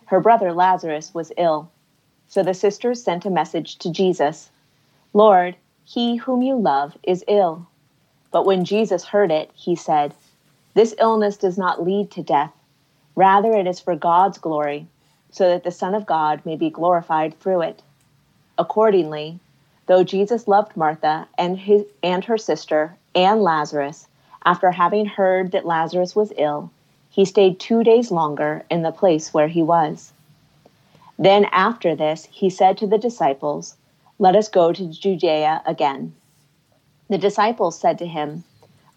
Her 0.07 0.21
brother 0.21 0.52
Lazarus 0.52 1.14
was 1.14 1.33
ill. 1.38 1.71
So 2.33 2.43
the 2.43 2.55
sisters 2.55 3.03
sent 3.03 3.27
a 3.27 3.31
message 3.31 3.77
to 3.81 3.93
Jesus 3.93 4.51
Lord, 5.12 5.55
he 5.85 6.17
whom 6.17 6.41
you 6.41 6.57
love 6.57 6.97
is 7.03 7.23
ill. 7.29 7.67
But 8.31 8.47
when 8.47 8.65
Jesus 8.65 9.05
heard 9.05 9.31
it, 9.31 9.51
he 9.53 9.77
said, 9.77 10.15
This 10.73 10.95
illness 10.99 11.37
does 11.37 11.59
not 11.59 11.85
lead 11.85 12.11
to 12.12 12.23
death. 12.23 12.55
Rather, 13.15 13.53
it 13.53 13.67
is 13.67 13.81
for 13.81 13.95
God's 13.95 14.39
glory, 14.39 14.87
so 15.31 15.51
that 15.51 15.62
the 15.62 15.71
Son 15.71 15.95
of 15.95 16.07
God 16.07 16.41
may 16.47 16.57
be 16.57 16.71
glorified 16.71 17.39
through 17.39 17.61
it. 17.61 17.83
Accordingly, 18.57 19.39
though 19.85 20.03
Jesus 20.03 20.49
loved 20.49 20.75
Martha 20.75 21.29
and, 21.37 21.59
his, 21.59 21.85
and 22.03 22.25
her 22.25 22.39
sister 22.39 22.97
and 23.15 23.43
Lazarus, 23.43 24.09
after 24.47 24.71
having 24.71 25.05
heard 25.05 25.53
that 25.53 25.67
Lazarus 25.67 26.17
was 26.17 26.33
ill, 26.39 26.71
he 27.11 27.27
stayed 27.27 27.61
two 27.61 27.85
days 27.85 28.11
longer 28.11 28.65
in 28.71 28.81
the 28.81 28.91
place 28.91 29.35
where 29.35 29.49
he 29.49 29.62
was. 29.62 30.15
Then 31.23 31.45
after 31.52 31.95
this, 31.95 32.26
he 32.33 32.50
said 32.50 32.76
to 32.79 32.87
the 32.88 32.99
disciples, 32.99 33.76
Let 34.19 34.35
us 34.35 34.49
go 34.49 34.73
to 34.73 34.88
Judea 34.88 35.62
again. 35.64 36.17
The 37.09 37.17
disciples 37.17 37.79
said 37.79 37.97
to 37.99 38.09
him, 38.09 38.43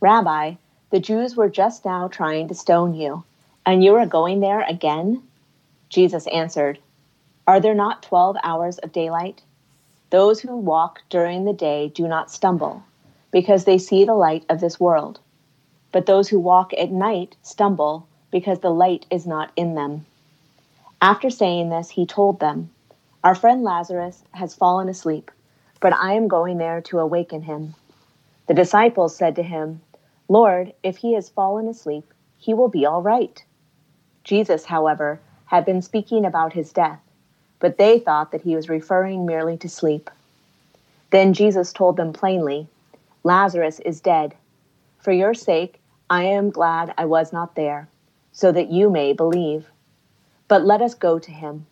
Rabbi, 0.02 0.56
the 0.90 1.00
Jews 1.00 1.36
were 1.36 1.50
just 1.50 1.86
now 1.86 2.08
trying 2.08 2.48
to 2.48 2.56
stone 2.56 2.96
you, 2.96 3.24
and 3.64 3.84
you 3.84 3.94
are 3.98 4.08
going 4.08 4.40
there 4.40 4.62
again? 4.68 5.22
Jesus 5.90 6.26
answered, 6.34 6.80
Are 7.46 7.60
there 7.60 7.76
not 7.76 8.02
twelve 8.02 8.38
hours 8.44 8.80
of 8.80 8.92
daylight? 8.92 9.44
Those 10.10 10.40
who 10.40 10.58
walk 10.58 11.04
during 11.12 11.46
the 11.46 11.54
day 11.54 11.90
do 11.90 12.08
not 12.08 12.32
stumble, 12.32 12.84
because 13.30 13.66
they 13.66 13.78
see 13.78 14.04
the 14.04 14.16
light 14.16 14.46
of 14.50 14.62
this 14.62 14.80
world. 14.80 15.20
But 15.92 16.08
those 16.08 16.30
who 16.30 16.40
walk 16.40 16.74
at 16.74 16.90
night 16.90 17.36
stumble, 17.44 18.08
because 18.32 18.62
the 18.62 18.72
light 18.74 19.06
is 19.12 19.28
not 19.28 19.52
in 19.56 19.76
them. 19.76 20.08
After 21.02 21.30
saying 21.30 21.70
this, 21.70 21.90
he 21.90 22.06
told 22.06 22.40
them, 22.40 22.72
Our 23.24 23.36
friend 23.36 23.64
Lazarus 23.64 24.24
has 24.32 24.56
fallen 24.56 24.90
asleep, 24.90 25.30
but 25.80 25.94
I 25.94 26.14
am 26.14 26.28
going 26.28 26.58
there 26.58 26.82
to 26.82 27.00
awaken 27.00 27.42
him. 27.44 27.76
The 28.48 28.54
disciples 28.54 29.16
said 29.16 29.36
to 29.36 29.44
him, 29.44 29.82
Lord, 30.30 30.74
if 30.84 30.98
he 30.98 31.14
has 31.14 31.30
fallen 31.30 31.68
asleep, 31.68 32.14
he 32.38 32.54
will 32.54 32.70
be 32.70 32.86
all 32.86 33.02
right. 33.02 33.44
Jesus, 34.24 34.66
however, 34.66 35.20
had 35.46 35.66
been 35.66 35.82
speaking 35.82 36.26
about 36.26 36.54
his 36.54 36.72
death, 36.72 37.02
but 37.60 37.78
they 37.78 38.00
thought 38.00 38.32
that 38.32 38.42
he 38.42 38.56
was 38.56 38.70
referring 38.70 39.26
merely 39.26 39.58
to 39.58 39.70
sleep. 39.70 40.10
Then 41.12 41.34
Jesus 41.34 41.72
told 41.72 41.98
them 41.98 42.14
plainly, 42.14 42.68
Lazarus 43.24 43.80
is 43.82 44.02
dead. 44.02 44.36
For 45.00 45.12
your 45.12 45.34
sake, 45.34 45.80
I 46.10 46.24
am 46.24 46.50
glad 46.50 46.94
I 46.98 47.06
was 47.06 47.32
not 47.32 47.56
there, 47.56 47.88
so 48.32 48.52
that 48.52 48.72
you 48.72 48.90
may 48.90 49.14
believe 49.14 49.68
but 50.48 50.66
let 50.66 50.82
us 50.82 50.94
go 50.94 51.18
to 51.18 51.32
him. 51.32 51.66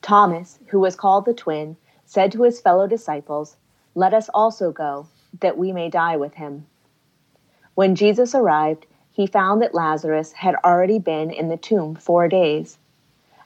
Thomas, 0.00 0.58
who 0.68 0.80
was 0.80 0.96
called 0.96 1.24
the 1.24 1.34
twin, 1.34 1.76
said 2.04 2.32
to 2.32 2.42
his 2.42 2.60
fellow 2.60 2.86
disciples, 2.86 3.56
Let 3.94 4.14
us 4.14 4.28
also 4.32 4.72
go, 4.72 5.08
that 5.40 5.58
we 5.58 5.72
may 5.72 5.90
die 5.90 6.16
with 6.16 6.34
him. 6.34 6.66
When 7.74 7.94
Jesus 7.94 8.34
arrived, 8.34 8.86
he 9.10 9.26
found 9.26 9.60
that 9.60 9.74
Lazarus 9.74 10.32
had 10.32 10.54
already 10.64 10.98
been 10.98 11.30
in 11.30 11.48
the 11.48 11.56
tomb 11.56 11.96
four 11.96 12.28
days. 12.28 12.78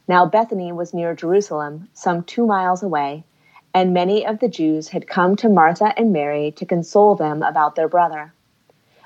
Now 0.07 0.27
Bethany 0.27 0.71
was 0.73 0.95
near 0.95 1.15
Jerusalem, 1.15 1.89
some 1.95 2.23
two 2.23 2.47
miles 2.47 2.83
away, 2.83 3.25
and 3.73 3.95
many 3.95 4.27
of 4.27 4.41
the 4.41 4.49
Jews 4.49 4.89
had 4.89 5.09
come 5.09 5.37
to 5.37 5.49
Martha 5.49 5.93
and 5.97 6.13
Mary 6.13 6.53
to 6.53 6.67
console 6.67 7.15
them 7.15 7.43
about 7.43 7.75
their 7.75 7.89
brother. 7.89 8.33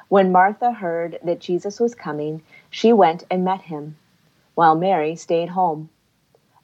When 0.08 0.32
Martha 0.32 0.72
heard 0.72 1.18
that 1.22 1.40
Jesus 1.40 1.80
was 1.80 1.94
coming, 1.94 2.42
she 2.70 2.92
went 2.92 3.24
and 3.30 3.44
met 3.44 3.62
him 3.62 3.96
while 4.54 4.74
Mary 4.74 5.16
stayed 5.16 5.50
home. 5.50 5.90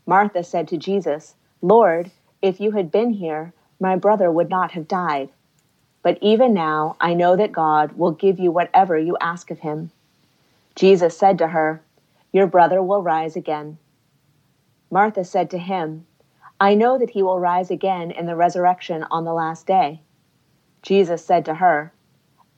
Martha 0.07 0.43
said 0.43 0.69
to 0.69 0.77
Jesus, 0.77 1.35
Lord, 1.63 2.11
if 2.43 2.61
you 2.61 2.73
had 2.73 2.91
been 2.91 3.13
here, 3.13 3.53
my 3.79 3.97
brother 3.97 4.31
would 4.31 4.49
not 4.49 4.73
have 4.73 4.89
died. 4.89 5.31
But 6.03 6.19
even 6.21 6.55
now 6.55 6.97
I 7.01 7.15
know 7.15 7.37
that 7.37 7.53
God 7.53 7.93
will 7.93 8.13
give 8.13 8.39
you 8.39 8.51
whatever 8.51 8.99
you 8.99 9.17
ask 9.21 9.51
of 9.51 9.61
him. 9.61 9.91
Jesus 10.75 11.17
said 11.17 11.39
to 11.39 11.49
her, 11.49 11.83
Your 12.33 12.47
brother 12.47 12.83
will 12.83 13.03
rise 13.03 13.37
again. 13.37 13.79
Martha 14.91 15.25
said 15.25 15.51
to 15.51 15.59
him, 15.59 16.07
I 16.59 16.75
know 16.75 16.99
that 16.99 17.11
he 17.11 17.23
will 17.23 17.39
rise 17.39 17.71
again 17.71 18.11
in 18.11 18.27
the 18.27 18.37
resurrection 18.37 19.05
on 19.11 19.25
the 19.25 19.33
last 19.33 19.67
day. 19.67 20.03
Jesus 20.83 21.25
said 21.25 21.45
to 21.47 21.55
her, 21.55 21.93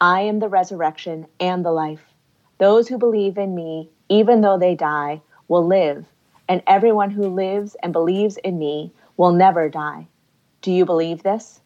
I 0.01 0.23
am 0.23 0.39
the 0.39 0.49
resurrection 0.49 1.27
and 1.39 1.65
the 1.65 1.71
life. 1.71 2.15
Those 2.59 2.89
who 2.89 2.99
believe 2.99 3.39
in 3.39 3.55
me, 3.55 3.91
even 4.13 4.43
though 4.43 4.59
they 4.59 4.75
die, 4.75 5.23
will 5.49 5.67
live, 5.67 6.05
and 6.47 6.63
everyone 6.67 7.11
who 7.11 7.27
lives 7.27 7.75
and 7.83 7.95
believes 7.95 8.37
in 8.37 8.59
me 8.59 8.93
will 9.17 9.33
never 9.33 9.71
die. 9.71 10.07
Do 10.61 10.71
you 10.71 10.85
believe 10.85 11.23
this? 11.23 11.63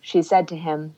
She 0.00 0.22
said 0.22 0.46
to 0.48 0.56
him, 0.56 0.94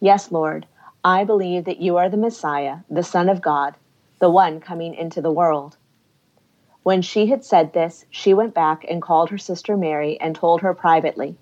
Yes, 0.00 0.32
Lord, 0.32 0.66
I 1.04 1.24
believe 1.24 1.66
that 1.66 1.82
you 1.82 1.98
are 1.98 2.08
the 2.08 2.16
Messiah, 2.16 2.78
the 2.88 3.02
Son 3.02 3.28
of 3.28 3.42
God, 3.42 3.74
the 4.18 4.30
one 4.30 4.58
coming 4.58 4.94
into 4.94 5.20
the 5.20 5.30
world. 5.30 5.76
When 6.82 7.02
she 7.02 7.26
had 7.26 7.44
said 7.44 7.74
this, 7.74 8.06
she 8.08 8.32
went 8.32 8.54
back 8.54 8.86
and 8.88 9.02
called 9.02 9.28
her 9.28 9.36
sister 9.36 9.76
Mary 9.76 10.18
and 10.18 10.34
told 10.34 10.62
her 10.62 10.72
privately, 10.72 11.36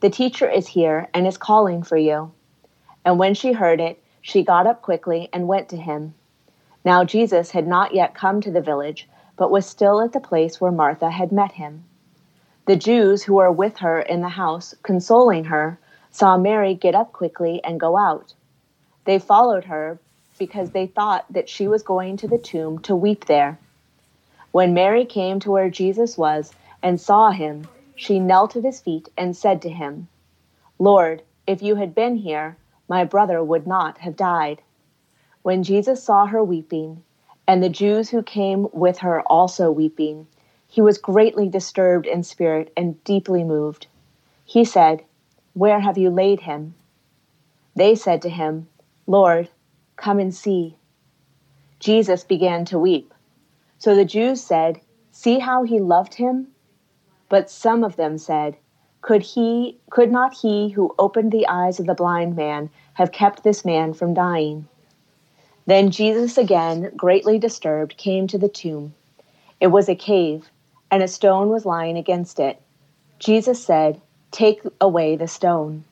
The 0.00 0.08
teacher 0.08 0.48
is 0.48 0.68
here 0.68 1.08
and 1.12 1.26
is 1.26 1.36
calling 1.36 1.82
for 1.82 1.98
you. 1.98 2.32
And 3.04 3.18
when 3.18 3.34
she 3.34 3.52
heard 3.52 3.78
it, 3.78 4.02
she 4.22 4.42
got 4.42 4.66
up 4.66 4.80
quickly 4.80 5.28
and 5.34 5.46
went 5.46 5.68
to 5.68 5.76
him. 5.76 6.14
Now 6.86 7.02
Jesus 7.02 7.50
had 7.50 7.66
not 7.66 7.94
yet 7.94 8.14
come 8.14 8.40
to 8.40 8.50
the 8.52 8.60
village, 8.60 9.08
but 9.36 9.50
was 9.50 9.66
still 9.66 10.00
at 10.00 10.12
the 10.12 10.20
place 10.20 10.60
where 10.60 10.70
Martha 10.70 11.10
had 11.10 11.32
met 11.32 11.50
him. 11.50 11.82
The 12.66 12.76
Jews 12.76 13.24
who 13.24 13.34
were 13.34 13.50
with 13.50 13.78
her 13.78 14.00
in 14.00 14.20
the 14.20 14.28
house, 14.28 14.72
consoling 14.84 15.46
her, 15.46 15.80
saw 16.12 16.38
Mary 16.38 16.74
get 16.74 16.94
up 16.94 17.12
quickly 17.12 17.60
and 17.64 17.80
go 17.80 17.96
out. 17.96 18.34
They 19.04 19.18
followed 19.18 19.64
her 19.64 19.98
because 20.38 20.70
they 20.70 20.86
thought 20.86 21.24
that 21.28 21.48
she 21.48 21.66
was 21.66 21.82
going 21.82 22.18
to 22.18 22.28
the 22.28 22.38
tomb 22.38 22.78
to 22.82 22.94
weep 22.94 23.24
there. 23.24 23.58
When 24.52 24.72
Mary 24.72 25.04
came 25.04 25.40
to 25.40 25.50
where 25.50 25.68
Jesus 25.68 26.16
was 26.16 26.54
and 26.84 27.00
saw 27.00 27.32
him, 27.32 27.66
she 27.96 28.20
knelt 28.20 28.54
at 28.54 28.62
his 28.62 28.78
feet 28.78 29.08
and 29.18 29.36
said 29.36 29.60
to 29.62 29.70
him, 29.70 30.06
Lord, 30.78 31.22
if 31.48 31.62
you 31.62 31.74
had 31.74 31.96
been 31.96 32.14
here, 32.14 32.56
my 32.88 33.02
brother 33.02 33.42
would 33.42 33.66
not 33.66 33.98
have 33.98 34.14
died. 34.14 34.62
When 35.46 35.62
Jesus 35.62 36.02
saw 36.02 36.26
her 36.26 36.42
weeping, 36.42 37.04
and 37.46 37.62
the 37.62 37.68
Jews 37.68 38.10
who 38.10 38.20
came 38.20 38.66
with 38.72 38.98
her 38.98 39.22
also 39.28 39.70
weeping, 39.70 40.26
he 40.66 40.80
was 40.80 40.98
greatly 40.98 41.48
disturbed 41.48 42.04
in 42.04 42.24
spirit 42.24 42.72
and 42.76 43.04
deeply 43.04 43.44
moved. 43.44 43.86
He 44.44 44.64
said, 44.64 45.04
Where 45.54 45.78
have 45.78 45.96
you 45.96 46.10
laid 46.10 46.40
him? 46.40 46.74
They 47.76 47.94
said 47.94 48.22
to 48.22 48.28
him, 48.28 48.66
Lord, 49.06 49.48
Come 49.94 50.18
and 50.18 50.34
see. 50.34 50.78
Jesus 51.78 52.24
began 52.24 52.64
to 52.64 52.76
weep. 52.76 53.14
So 53.78 53.94
the 53.94 54.04
Jews 54.04 54.42
said, 54.42 54.80
See 55.12 55.38
how 55.38 55.62
he 55.62 55.78
loved 55.78 56.14
him? 56.14 56.48
But 57.28 57.50
some 57.50 57.84
of 57.84 57.94
them 57.94 58.18
said, 58.18 58.56
Could 59.00 59.22
he 59.22 59.78
could 59.90 60.10
not 60.10 60.38
he 60.38 60.70
who 60.70 60.92
opened 60.98 61.30
the 61.30 61.46
eyes 61.46 61.78
of 61.78 61.86
the 61.86 61.94
blind 61.94 62.34
man 62.34 62.68
have 62.94 63.12
kept 63.12 63.44
this 63.44 63.64
man 63.64 63.94
from 63.94 64.12
dying? 64.12 64.66
Then 65.66 65.90
Jesus 65.90 66.38
again, 66.38 66.92
greatly 66.96 67.38
disturbed, 67.38 67.96
came 67.96 68.28
to 68.28 68.38
the 68.38 68.48
tomb. 68.48 68.94
It 69.60 69.68
was 69.68 69.88
a 69.88 69.96
cave, 69.96 70.50
and 70.90 71.02
a 71.02 71.08
stone 71.08 71.48
was 71.48 71.66
lying 71.66 71.96
against 71.96 72.38
it. 72.38 72.60
Jesus 73.18 73.64
said, 73.64 74.00
Take 74.30 74.62
away 74.80 75.16
the 75.16 75.26
stone. 75.26 75.84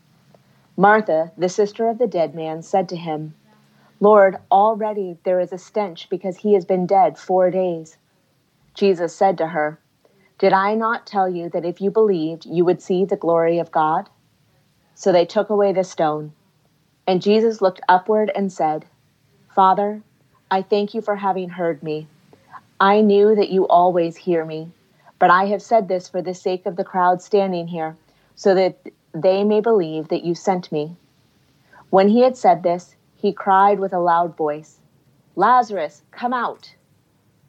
Martha, 0.77 1.33
the 1.37 1.49
sister 1.49 1.89
of 1.89 1.99
the 1.99 2.07
dead 2.07 2.35
man, 2.35 2.63
said 2.63 2.89
to 2.91 2.97
him, 2.97 3.35
Lord, 4.01 4.37
already 4.51 5.17
there 5.25 5.41
is 5.41 5.53
a 5.53 5.59
stench 5.59 6.09
because 6.11 6.39
he 6.39 6.55
has 6.55 6.65
been 6.65 6.87
dead 6.87 7.19
four 7.19 7.51
days. 7.51 7.97
Jesus 8.75 9.15
said 9.15 9.39
to 9.39 9.49
her, 9.49 9.79
Did 10.39 10.53
I 10.53 10.75
not 10.75 11.07
tell 11.07 11.29
you 11.29 11.49
that 11.51 11.65
if 11.65 11.81
you 11.81 11.91
believed, 11.91 12.45
you 12.45 12.65
would 12.65 12.83
see 12.83 13.05
the 13.05 13.17
glory 13.17 13.59
of 13.59 13.73
God? 13.73 14.09
So 14.95 15.11
they 15.11 15.25
took 15.25 15.49
away 15.49 15.73
the 15.73 15.85
stone. 15.85 16.33
And 17.07 17.23
Jesus 17.23 17.63
looked 17.63 17.81
upward 17.89 18.31
and 18.35 18.53
said, 18.53 18.85
Father, 19.55 20.03
I 20.51 20.63
thank 20.63 20.95
you 20.95 21.01
for 21.01 21.15
having 21.15 21.49
heard 21.49 21.81
me. 21.81 22.09
I 22.81 23.01
knew 23.01 23.37
that 23.37 23.51
you 23.51 23.69
always 23.69 24.17
hear 24.17 24.45
me, 24.45 24.73
but 25.21 25.31
I 25.31 25.47
have 25.47 25.63
said 25.63 25.87
this 25.87 26.09
for 26.09 26.21
the 26.21 26.35
sake 26.35 26.67
of 26.67 26.75
the 26.75 26.83
crowd 26.83 27.23
standing 27.23 27.69
here, 27.69 27.97
so 28.35 28.53
that 28.57 28.77
they 29.13 29.45
may 29.45 29.61
believe 29.61 30.09
that 30.09 30.25
you 30.25 30.35
sent 30.35 30.73
me. 30.73 30.97
When 31.91 32.09
he 32.09 32.23
had 32.23 32.37
said 32.37 32.65
this, 32.65 32.97
he 33.15 33.33
cried 33.33 33.79
with 33.79 33.93
a 33.93 34.01
loud 34.01 34.37
voice, 34.37 34.81
Lazarus, 35.37 36.03
come 36.11 36.33
out! 36.33 36.75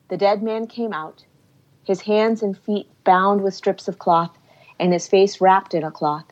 The 0.09 0.17
dead 0.17 0.43
man 0.43 0.67
came 0.67 0.93
out, 0.93 1.25
his 1.83 2.01
hands 2.01 2.43
and 2.43 2.55
feet 2.55 2.87
bound 3.03 3.41
with 3.41 3.55
strips 3.55 3.87
of 3.87 3.97
cloth, 3.97 4.37
and 4.79 4.93
his 4.93 5.07
face 5.07 5.41
wrapped 5.41 5.73
in 5.73 5.83
a 5.83 5.89
cloth. 5.89 6.25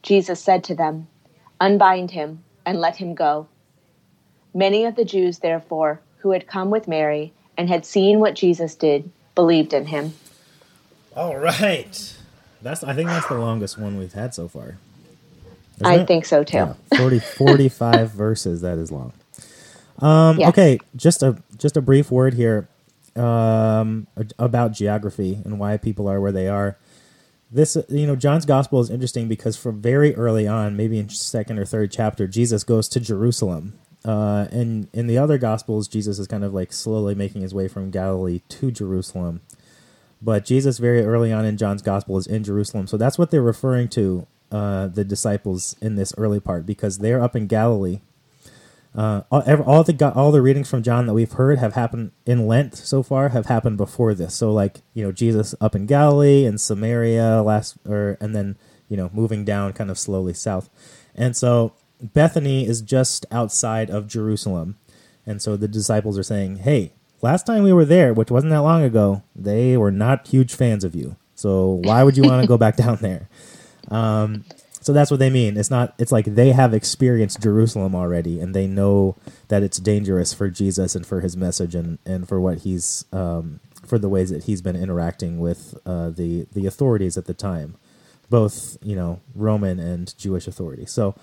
Jesus 0.00 0.40
said 0.40 0.62
to 0.64 0.76
them, 0.76 1.08
Unbind 1.60 2.12
him 2.12 2.44
and 2.64 2.80
let 2.80 2.94
him 2.96 3.16
go. 3.16 3.48
Many 4.58 4.86
of 4.86 4.96
the 4.96 5.04
Jews, 5.04 5.38
therefore, 5.38 6.00
who 6.18 6.32
had 6.32 6.48
come 6.48 6.68
with 6.68 6.88
Mary 6.88 7.32
and 7.56 7.68
had 7.68 7.86
seen 7.86 8.18
what 8.18 8.34
Jesus 8.34 8.74
did, 8.74 9.08
believed 9.36 9.72
in 9.72 9.86
him. 9.86 10.14
All 11.14 11.36
right. 11.36 12.16
That's 12.60 12.82
I 12.82 12.92
think 12.92 13.08
that's 13.08 13.28
the 13.28 13.38
longest 13.38 13.78
one 13.78 13.96
we've 13.96 14.12
had 14.12 14.34
so 14.34 14.48
far. 14.48 14.78
Isn't 15.76 15.86
I 15.86 15.94
it? 16.00 16.08
think 16.08 16.24
so 16.24 16.42
too. 16.42 16.56
Yeah, 16.56 16.74
40, 16.96 17.20
45 17.20 18.10
verses. 18.14 18.62
That 18.62 18.78
is 18.78 18.90
long. 18.90 19.12
Um. 20.00 20.42
Okay, 20.42 20.80
just 20.96 21.22
a 21.22 21.40
just 21.56 21.76
a 21.76 21.80
brief 21.80 22.10
word 22.10 22.34
here 22.34 22.66
um, 23.14 24.08
about 24.40 24.72
geography 24.72 25.40
and 25.44 25.60
why 25.60 25.76
people 25.76 26.08
are 26.08 26.20
where 26.20 26.32
they 26.32 26.48
are. 26.48 26.76
This, 27.50 27.76
you 27.88 28.08
know, 28.08 28.16
John's 28.16 28.44
gospel 28.44 28.80
is 28.80 28.90
interesting 28.90 29.28
because 29.28 29.56
from 29.56 29.80
very 29.80 30.16
early 30.16 30.48
on, 30.48 30.76
maybe 30.76 30.98
in 30.98 31.08
second 31.10 31.60
or 31.60 31.64
third 31.64 31.92
chapter, 31.92 32.26
Jesus 32.26 32.64
goes 32.64 32.88
to 32.88 32.98
Jerusalem. 33.00 33.78
Uh, 34.08 34.48
and 34.50 34.88
in 34.94 35.06
the 35.06 35.18
other 35.18 35.36
gospels, 35.36 35.86
Jesus 35.86 36.18
is 36.18 36.26
kind 36.26 36.42
of 36.42 36.54
like 36.54 36.72
slowly 36.72 37.14
making 37.14 37.42
his 37.42 37.52
way 37.52 37.68
from 37.68 37.90
Galilee 37.90 38.40
to 38.48 38.70
Jerusalem. 38.70 39.42
But 40.22 40.46
Jesus, 40.46 40.78
very 40.78 41.04
early 41.04 41.30
on 41.30 41.44
in 41.44 41.58
John's 41.58 41.82
gospel, 41.82 42.16
is 42.16 42.26
in 42.26 42.42
Jerusalem. 42.42 42.86
So 42.86 42.96
that's 42.96 43.18
what 43.18 43.30
they're 43.30 43.42
referring 43.42 43.88
to 43.90 44.26
uh, 44.50 44.86
the 44.86 45.04
disciples 45.04 45.76
in 45.82 45.96
this 45.96 46.14
early 46.16 46.40
part 46.40 46.64
because 46.64 46.98
they're 46.98 47.22
up 47.22 47.36
in 47.36 47.48
Galilee. 47.48 48.00
Uh, 48.96 49.24
all, 49.30 49.42
all 49.64 49.84
the 49.84 50.12
all 50.14 50.32
the 50.32 50.40
readings 50.40 50.70
from 50.70 50.82
John 50.82 51.04
that 51.04 51.12
we've 51.12 51.32
heard 51.32 51.58
have 51.58 51.74
happened 51.74 52.12
in 52.24 52.46
Lent 52.46 52.74
so 52.76 53.02
far 53.02 53.28
have 53.28 53.44
happened 53.44 53.76
before 53.76 54.14
this. 54.14 54.34
So 54.34 54.50
like 54.54 54.80
you 54.94 55.04
know 55.04 55.12
Jesus 55.12 55.54
up 55.60 55.74
in 55.76 55.84
Galilee 55.84 56.46
and 56.46 56.58
Samaria 56.58 57.42
last, 57.42 57.76
or 57.86 58.16
and 58.22 58.34
then 58.34 58.56
you 58.88 58.96
know 58.96 59.10
moving 59.12 59.44
down 59.44 59.74
kind 59.74 59.90
of 59.90 59.98
slowly 59.98 60.32
south, 60.32 60.70
and 61.14 61.36
so 61.36 61.74
Bethany 62.00 62.66
is 62.66 62.80
just 62.80 63.26
outside 63.30 63.90
of 63.90 64.06
Jerusalem, 64.06 64.76
and 65.26 65.42
so 65.42 65.56
the 65.56 65.68
disciples 65.68 66.18
are 66.18 66.22
saying, 66.22 66.58
"Hey, 66.58 66.92
last 67.22 67.46
time 67.46 67.62
we 67.62 67.72
were 67.72 67.84
there, 67.84 68.14
which 68.14 68.30
wasn't 68.30 68.50
that 68.50 68.58
long 68.62 68.82
ago, 68.82 69.22
they 69.34 69.76
were 69.76 69.90
not 69.90 70.28
huge 70.28 70.54
fans 70.54 70.84
of 70.84 70.94
you. 70.94 71.16
So 71.34 71.80
why 71.84 72.02
would 72.02 72.16
you 72.16 72.24
want 72.24 72.42
to 72.42 72.48
go 72.48 72.58
back 72.58 72.76
down 72.84 72.98
there?" 73.00 73.28
Um, 73.90 74.44
so 74.80 74.92
that's 74.92 75.10
what 75.10 75.20
they 75.20 75.30
mean. 75.30 75.56
It's 75.56 75.70
not. 75.70 75.94
It's 75.98 76.12
like 76.12 76.24
they 76.24 76.52
have 76.52 76.72
experienced 76.72 77.42
Jerusalem 77.42 77.94
already, 77.94 78.40
and 78.40 78.54
they 78.54 78.66
know 78.66 79.16
that 79.48 79.62
it's 79.62 79.78
dangerous 79.78 80.32
for 80.32 80.48
Jesus 80.48 80.94
and 80.94 81.06
for 81.06 81.20
his 81.20 81.36
message 81.36 81.74
and 81.74 81.98
and 82.06 82.26
for 82.26 82.40
what 82.40 82.58
he's 82.58 83.04
um, 83.12 83.60
for 83.84 83.98
the 83.98 84.08
ways 84.08 84.30
that 84.30 84.44
he's 84.44 84.62
been 84.62 84.76
interacting 84.76 85.40
with 85.40 85.76
uh, 85.84 86.10
the 86.10 86.46
the 86.52 86.66
authorities 86.66 87.18
at 87.18 87.26
the 87.26 87.34
time, 87.34 87.76
both 88.30 88.78
you 88.82 88.96
know 88.96 89.20
Roman 89.34 89.78
and 89.78 90.16
Jewish 90.16 90.46
authorities. 90.46 90.90
So 90.90 91.14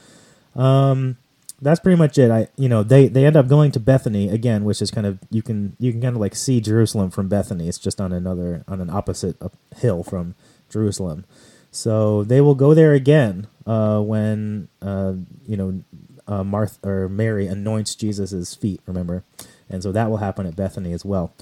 um, 0.56 1.18
that's 1.62 1.80
pretty 1.80 1.98
much 1.98 2.18
it. 2.18 2.32
I 2.32 2.48
you 2.58 2.70
know 2.70 2.84
they 2.84 3.08
they 3.08 3.26
end 3.26 3.36
up 3.36 3.48
going 3.48 3.72
to 3.72 3.80
Bethany 3.80 4.30
again, 4.30 4.64
which 4.64 4.82
is 4.82 4.92
kind 4.92 5.08
of 5.08 5.20
you 5.30 5.42
can 5.42 5.76
you 5.80 5.92
can 5.92 6.02
kind 6.02 6.16
of 6.16 6.22
like 6.22 6.36
see 6.36 6.60
Jerusalem 6.62 7.12
from 7.12 7.28
Bethany. 7.28 7.68
It's 7.68 7.78
just 7.78 8.02
on 8.02 8.12
another 8.12 8.64
on 8.68 8.82
an 8.82 8.90
opposite 8.90 9.42
up 9.42 9.54
hill 9.78 10.04
from 10.04 10.36
Jerusalem. 10.70 11.26
So 11.72 12.24
they 12.24 12.40
will 12.42 12.56
go 12.56 12.74
there 12.74 12.94
again 12.94 13.48
uh, 13.66 14.00
when 14.00 14.68
uh, 14.82 15.14
you 15.48 15.58
know 15.58 15.82
uh, 16.28 16.44
Martha 16.44 16.88
or 16.88 17.10
Mary 17.10 17.48
anoints 17.48 17.96
Jesus' 17.96 18.54
feet. 18.56 18.82
Remember, 18.86 19.24
and 19.70 19.82
so 19.84 19.92
that 19.92 20.10
will 20.10 20.18
happen 20.18 20.46
at 20.46 20.56
Bethany 20.56 20.94
as 20.94 21.06
well. 21.06 21.34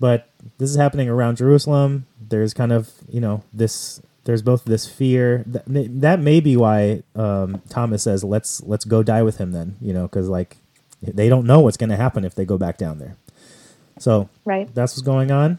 But 0.00 0.28
this 0.58 0.70
is 0.70 0.76
happening 0.76 1.08
around 1.08 1.36
Jerusalem. 1.36 2.06
There's 2.20 2.54
kind 2.54 2.72
of 2.72 2.90
you 3.08 3.20
know 3.20 3.42
this. 3.52 4.00
There's 4.24 4.42
both 4.42 4.64
this 4.64 4.86
fear 4.86 5.42
that 5.46 5.66
may, 5.68 5.86
that 5.88 6.20
may 6.20 6.40
be 6.40 6.56
why 6.56 7.02
um, 7.16 7.60
Thomas 7.68 8.04
says 8.04 8.22
let's 8.22 8.62
let's 8.62 8.84
go 8.84 9.02
die 9.02 9.22
with 9.22 9.38
him 9.38 9.52
then 9.52 9.76
you 9.80 9.92
know 9.92 10.02
because 10.02 10.28
like 10.28 10.58
they 11.02 11.28
don't 11.28 11.46
know 11.46 11.60
what's 11.60 11.76
going 11.76 11.90
to 11.90 11.96
happen 11.96 12.24
if 12.24 12.34
they 12.34 12.44
go 12.44 12.56
back 12.56 12.78
down 12.78 12.98
there. 12.98 13.16
So 13.98 14.28
Right. 14.44 14.72
that's 14.74 14.92
what's 14.94 15.02
going 15.02 15.30
on. 15.30 15.58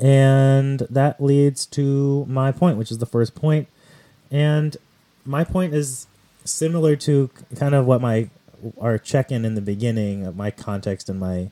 And 0.00 0.80
that 0.90 1.20
leads 1.20 1.66
to 1.66 2.24
my 2.26 2.52
point, 2.52 2.76
which 2.76 2.90
is 2.90 2.98
the 2.98 3.06
first 3.06 3.34
point. 3.34 3.68
And 4.30 4.76
my 5.24 5.44
point 5.44 5.74
is 5.74 6.06
similar 6.44 6.96
to 6.96 7.30
kind 7.56 7.74
of 7.74 7.86
what 7.86 8.00
my 8.00 8.28
our 8.80 8.98
check-in 8.98 9.44
in 9.44 9.54
the 9.54 9.60
beginning 9.60 10.26
of 10.26 10.36
my 10.36 10.50
context 10.50 11.08
and 11.08 11.18
my 11.18 11.50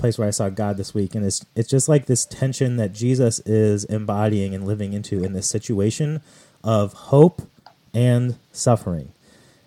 place 0.00 0.18
where 0.18 0.28
I 0.28 0.32
saw 0.32 0.48
God 0.48 0.76
this 0.76 0.94
week 0.94 1.14
and 1.14 1.24
it's 1.24 1.44
it's 1.54 1.68
just 1.68 1.88
like 1.88 2.06
this 2.06 2.24
tension 2.24 2.76
that 2.76 2.92
Jesus 2.92 3.40
is 3.40 3.84
embodying 3.84 4.54
and 4.54 4.66
living 4.66 4.92
into 4.92 5.22
in 5.22 5.32
this 5.32 5.46
situation 5.46 6.20
of 6.64 6.92
hope 6.92 7.42
and 7.94 8.36
suffering. 8.52 9.12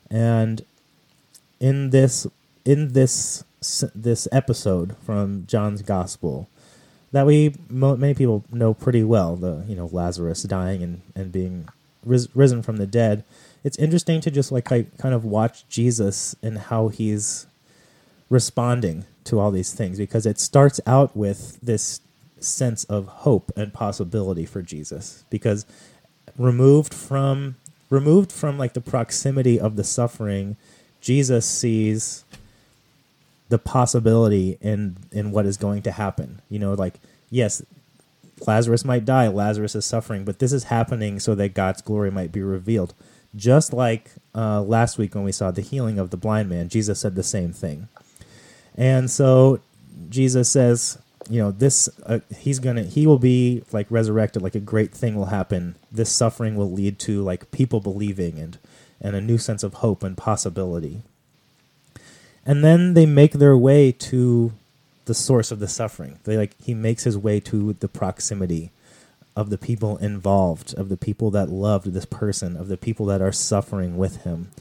And 0.09 0.65
in 1.59 1.91
this 1.91 2.27
in 2.65 2.93
this 2.93 3.43
this 3.95 4.27
episode 4.31 4.97
from 4.97 5.45
John's 5.47 5.81
Gospel 5.81 6.49
that 7.13 7.25
we 7.25 7.55
many 7.69 8.13
people 8.13 8.43
know 8.51 8.73
pretty 8.73 9.03
well 9.03 9.37
the 9.37 9.63
you 9.67 9.75
know 9.75 9.89
Lazarus 9.91 10.43
dying 10.43 10.83
and 10.83 11.01
and 11.15 11.31
being 11.31 11.69
ris- 12.05 12.27
risen 12.35 12.61
from 12.61 12.77
the 12.77 12.87
dead 12.87 13.23
it's 13.63 13.77
interesting 13.77 14.19
to 14.21 14.29
just 14.29 14.51
like 14.51 14.67
ki- 14.67 14.87
kind 14.97 15.15
of 15.15 15.23
watch 15.23 15.65
Jesus 15.69 16.35
and 16.43 16.57
how 16.57 16.89
he's 16.89 17.47
responding 18.33 19.05
to 19.25 19.39
all 19.39 19.51
these 19.51 19.71
things 19.71 19.99
because 19.99 20.25
it 20.25 20.39
starts 20.39 20.81
out 20.87 21.15
with 21.15 21.59
this 21.61 22.01
sense 22.39 22.83
of 22.85 23.05
hope 23.07 23.51
and 23.55 23.71
possibility 23.71 24.45
for 24.45 24.61
Jesus 24.61 25.23
because 25.29 25.65
removed 26.37 26.93
from 26.93 27.55
removed 27.91 28.31
from 28.31 28.57
like 28.57 28.73
the 28.73 28.81
proximity 28.81 29.59
of 29.59 29.75
the 29.75 29.83
suffering 29.83 30.57
Jesus 30.99 31.45
sees 31.45 32.25
the 33.49 33.59
possibility 33.59 34.57
in 34.61 34.97
in 35.11 35.31
what 35.31 35.45
is 35.45 35.57
going 35.57 35.83
to 35.83 35.91
happen. 35.91 36.41
You 36.49 36.57
know 36.57 36.73
like 36.73 36.95
yes 37.29 37.61
Lazarus 38.47 38.83
might 38.83 39.05
die 39.05 39.27
Lazarus 39.27 39.75
is 39.75 39.85
suffering 39.85 40.25
but 40.25 40.39
this 40.39 40.51
is 40.51 40.65
happening 40.65 41.19
so 41.19 41.35
that 41.35 41.53
God's 41.53 41.83
glory 41.83 42.09
might 42.09 42.31
be 42.31 42.41
revealed. 42.41 42.95
Just 43.35 43.73
like 43.73 44.11
uh, 44.35 44.61
last 44.61 44.97
week 44.97 45.13
when 45.13 45.23
we 45.23 45.31
saw 45.31 45.51
the 45.51 45.61
healing 45.61 45.99
of 45.99 46.09
the 46.09 46.17
blind 46.17 46.49
man 46.49 46.67
Jesus 46.67 46.99
said 46.99 47.13
the 47.13 47.23
same 47.23 47.53
thing 47.53 47.87
and 48.75 49.09
so 49.09 49.59
Jesus 50.09 50.49
says, 50.49 50.97
you 51.29 51.39
know, 51.39 51.51
this 51.51 51.89
uh, 52.05 52.19
he's 52.37 52.59
to 52.59 52.83
he 52.83 53.07
will 53.07 53.19
be 53.19 53.63
like 53.71 53.87
resurrected 53.89 54.41
like 54.41 54.55
a 54.55 54.59
great 54.59 54.91
thing 54.91 55.15
will 55.15 55.25
happen. 55.25 55.75
This 55.91 56.11
suffering 56.11 56.55
will 56.55 56.71
lead 56.71 56.99
to 56.99 57.21
like 57.21 57.51
people 57.51 57.79
believing 57.79 58.39
and 58.39 58.57
and 58.99 59.15
a 59.15 59.21
new 59.21 59.37
sense 59.37 59.63
of 59.63 59.75
hope 59.75 60.03
and 60.03 60.17
possibility. 60.17 61.01
And 62.45 62.63
then 62.63 62.93
they 62.93 63.05
make 63.05 63.33
their 63.33 63.57
way 63.57 63.91
to 63.91 64.53
the 65.05 65.13
source 65.13 65.51
of 65.51 65.59
the 65.59 65.67
suffering. 65.67 66.19
They 66.23 66.37
like 66.37 66.55
he 66.61 66.73
makes 66.73 67.03
his 67.03 67.17
way 67.17 67.39
to 67.41 67.73
the 67.73 67.87
proximity 67.87 68.71
of 69.35 69.49
the 69.49 69.57
people 69.57 69.97
involved, 69.97 70.75
of 70.75 70.89
the 70.89 70.97
people 70.97 71.31
that 71.31 71.49
loved 71.49 71.93
this 71.93 72.05
person, 72.05 72.55
of 72.55 72.67
the 72.67 72.77
people 72.77 73.05
that 73.07 73.21
are 73.21 73.31
suffering 73.31 73.97
with 73.97 74.23
him 74.23 74.51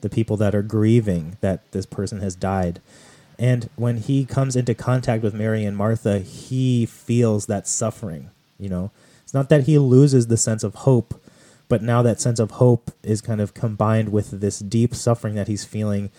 the 0.00 0.08
people 0.08 0.36
that 0.38 0.54
are 0.54 0.62
grieving 0.62 1.36
that 1.40 1.70
this 1.72 1.86
person 1.86 2.20
has 2.20 2.34
died. 2.34 2.80
And 3.40 3.70
when 3.76 3.96
he 3.96 4.26
comes 4.26 4.54
into 4.54 4.74
contact 4.74 5.22
with 5.22 5.32
Mary 5.32 5.64
and 5.64 5.74
Martha, 5.74 6.18
he 6.18 6.84
feels 6.84 7.46
that 7.46 7.66
suffering, 7.66 8.28
you 8.58 8.68
know. 8.68 8.90
It's 9.22 9.32
not 9.32 9.48
that 9.48 9.64
he 9.64 9.78
loses 9.78 10.26
the 10.26 10.36
sense 10.36 10.62
of 10.62 10.74
hope, 10.74 11.18
but 11.66 11.82
now 11.82 12.02
that 12.02 12.20
sense 12.20 12.38
of 12.38 12.52
hope 12.52 12.90
is 13.02 13.22
kind 13.22 13.40
of 13.40 13.54
combined 13.54 14.12
with 14.12 14.40
this 14.40 14.58
deep 14.58 14.94
suffering 14.94 15.36
that 15.36 15.48
he's 15.48 15.64
feeling 15.64 16.10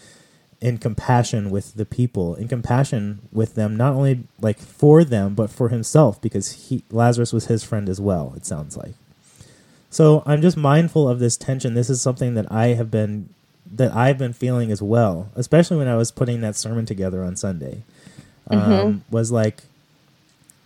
in 0.62 0.80
compassion 0.80 1.52
with 1.52 1.76
the 1.76 1.86
people, 1.86 2.34
in 2.34 2.48
compassion 2.48 3.20
with 3.32 3.54
them, 3.54 3.76
not 3.76 3.94
only 3.94 4.24
like 4.40 4.58
for 4.58 5.04
them, 5.04 5.36
but 5.36 5.52
for 5.52 5.70
himself, 5.70 6.20
because 6.22 6.70
he 6.70 6.84
Lazarus 6.90 7.34
was 7.34 7.46
his 7.46 7.64
friend 7.64 7.88
as 7.88 8.02
well, 8.02 8.34
it 8.36 8.48
sounds 8.48 8.76
like. 8.76 8.96
So 9.92 10.24
I'm 10.26 10.42
just 10.42 10.58
mindful 10.58 11.08
of 11.08 11.20
this 11.20 11.38
tension. 11.38 11.76
This 11.76 11.90
is 11.90 12.02
something 12.02 12.34
that 12.34 12.52
I 12.52 12.70
have 12.70 12.90
been 12.90 13.30
that 13.76 13.96
I've 13.96 14.18
been 14.18 14.34
feeling 14.34 14.72
as 14.72 14.82
well, 14.82 15.30
especially 15.36 15.78
when 15.78 15.88
I 15.88 15.96
was 15.96 16.12
putting 16.12 16.42
that 16.42 16.56
sermon 16.56 16.86
together 16.86 17.24
on 17.24 17.36
Sunday. 17.36 17.84
Mm-hmm. 18.50 18.72
Um, 18.72 19.04
was 19.10 19.32
like, 19.32 19.64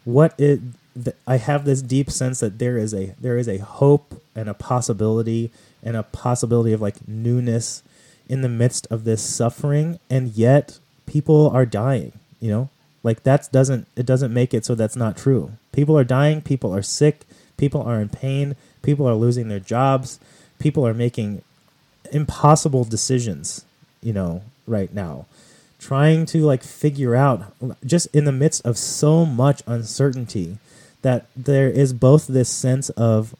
what 0.03 0.33
it? 0.39 0.59
Th- 1.01 1.15
I 1.27 1.37
have 1.37 1.65
this 1.65 1.81
deep 1.81 2.09
sense 2.09 2.39
that 2.39 2.57
there 2.57 2.77
is 2.77 2.93
a 2.93 3.13
there 3.19 3.37
is 3.37 3.47
a 3.47 3.57
hope 3.57 4.21
and 4.35 4.49
a 4.49 4.53
possibility 4.53 5.51
and 5.83 5.95
a 5.95 6.03
possibility 6.03 6.73
of 6.73 6.81
like 6.81 7.07
newness 7.07 7.83
in 8.27 8.41
the 8.41 8.49
midst 8.49 8.87
of 8.89 9.03
this 9.03 9.21
suffering, 9.21 9.99
and 10.09 10.29
yet 10.29 10.79
people 11.05 11.49
are 11.49 11.65
dying. 11.65 12.13
You 12.39 12.49
know, 12.49 12.69
like 13.03 13.23
that 13.23 13.49
doesn't 13.51 13.87
it 13.95 14.05
doesn't 14.05 14.33
make 14.33 14.53
it 14.53 14.65
so 14.65 14.73
that's 14.73 14.95
not 14.95 15.17
true. 15.17 15.51
People 15.71 15.97
are 15.97 16.03
dying. 16.03 16.41
People 16.41 16.73
are 16.73 16.81
sick. 16.81 17.25
People 17.57 17.81
are 17.81 18.01
in 18.01 18.09
pain. 18.09 18.55
People 18.81 19.07
are 19.07 19.15
losing 19.15 19.47
their 19.47 19.59
jobs. 19.59 20.19
People 20.59 20.87
are 20.87 20.93
making 20.93 21.43
impossible 22.11 22.83
decisions, 22.83 23.65
you 24.01 24.13
know, 24.13 24.41
right 24.67 24.93
now. 24.93 25.25
Trying 25.79 26.25
to 26.27 26.43
like 26.43 26.63
figure 26.63 27.15
out 27.15 27.53
just 27.85 28.07
in 28.13 28.25
the 28.25 28.31
midst 28.31 28.65
of 28.65 28.77
so 28.77 29.25
much 29.25 29.61
uncertainty 29.67 30.57
that 31.03 31.27
there 31.35 31.69
is 31.69 31.93
both 31.93 32.25
this 32.25 32.49
sense 32.49 32.89
of 32.91 33.35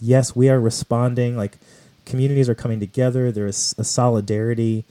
yes, 0.00 0.34
we 0.34 0.48
are 0.48 0.60
responding, 0.60 1.36
like 1.36 1.58
communities 2.06 2.48
are 2.48 2.54
coming 2.54 2.80
together, 2.80 3.30
there 3.30 3.46
is 3.46 3.74
a 3.78 3.84
solidarity, 3.84 4.84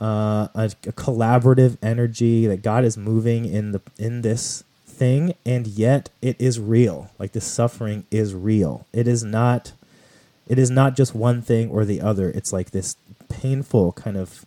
uh, 0.00 0.48
a, 0.54 0.70
a 0.86 0.92
collaborative 0.92 1.76
energy 1.82 2.46
that 2.46 2.62
God 2.62 2.84
is 2.84 2.96
moving 2.96 3.44
in 3.44 3.72
the 3.72 3.80
in 3.98 4.22
this 4.22 4.62
thing, 4.86 5.34
and 5.44 5.66
yet 5.66 6.10
it 6.20 6.36
is 6.38 6.60
real. 6.60 7.10
Like 7.18 7.32
the 7.32 7.40
suffering 7.40 8.04
is 8.10 8.34
real. 8.34 8.86
It 8.92 9.08
is 9.08 9.24
not. 9.24 9.72
It 10.52 10.58
is 10.58 10.70
not 10.70 10.94
just 10.94 11.14
one 11.14 11.40
thing 11.40 11.70
or 11.70 11.86
the 11.86 12.02
other. 12.02 12.28
It's 12.28 12.52
like 12.52 12.72
this 12.72 12.96
painful 13.30 13.92
kind 13.92 14.18
of 14.18 14.44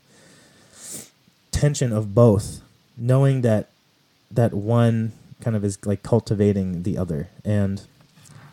tension 1.49 1.91
of 1.91 2.13
both, 2.13 2.61
knowing 2.95 3.41
that 3.41 3.69
that 4.29 4.53
one 4.53 5.13
kind 5.41 5.55
of 5.55 5.65
is 5.65 5.83
like 5.83 6.03
cultivating 6.03 6.83
the 6.83 6.95
other, 6.95 7.29
and 7.43 7.81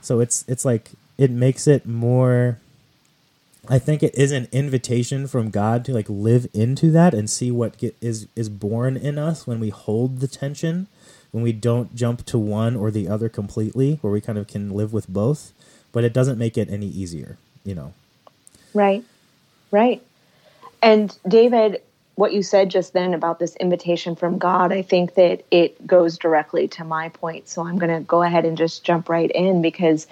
so 0.01 0.21
it's 0.21 0.47
it's 0.49 0.65
like 0.65 0.93
it 1.19 1.31
makes 1.31 1.67
it 1.67 1.85
more. 1.85 2.59
I 3.69 3.79
think 3.79 4.03
it 4.03 4.15
is 4.15 4.33
an 4.33 4.49
invitation 4.51 5.27
from 5.27 5.51
God 5.51 5.85
to 5.85 5.93
like 5.93 6.09
live 6.09 6.49
into 6.55 6.91
that 6.93 7.13
and 7.13 7.29
see 7.29 7.51
what 7.51 7.77
get, 7.77 7.95
is 8.01 8.29
is 8.35 8.49
born 8.49 8.97
in 8.97 9.19
us 9.19 9.47
when 9.47 9.61
we 9.61 9.69
hold 9.69 10.21
the 10.21 10.27
tension 10.27 10.87
when 11.33 11.43
we 11.43 11.53
don't 11.53 11.95
jump 11.95 12.25
to 12.27 12.39
one 12.39 12.77
or 12.77 12.91
the 12.91 13.09
other 13.09 13.29
completely, 13.29 13.99
where 14.03 14.13
we 14.13 14.21
kind 14.21 14.39
of 14.39 14.47
can 14.47 14.71
live 14.71 14.93
with 14.93 15.09
both, 15.09 15.53
but 15.93 16.05
it 16.05 16.13
doesn't 16.13 16.39
make 16.39 16.59
it 16.59 16.71
any 16.71 16.87
easier, 16.87 17.39
you 17.65 17.75
know. 17.75 17.93
Right. 18.75 19.05
Right. 19.71 20.03
And 20.83 21.17
David, 21.29 21.83
what 22.15 22.33
you 22.33 22.43
said 22.43 22.71
just 22.71 22.93
then 22.93 23.15
about 23.15 23.39
this 23.39 23.57
invitation 23.57 24.17
from 24.17 24.39
God, 24.39 24.73
I 24.73 24.83
think 24.83 25.15
that 25.15 25.45
it 25.51 25.87
goes 25.87 26.19
directly 26.19 26.69
to 26.69 26.85
my 26.85 27.09
point. 27.11 27.49
So 27.49 27.67
I'm 27.67 27.79
going 27.79 27.95
to 27.95 28.05
go 28.05 28.23
ahead 28.23 28.45
and 28.45 28.57
just 28.57 28.85
jump 28.85 29.09
right 29.09 29.31
in 29.31 29.63
because 29.63 30.07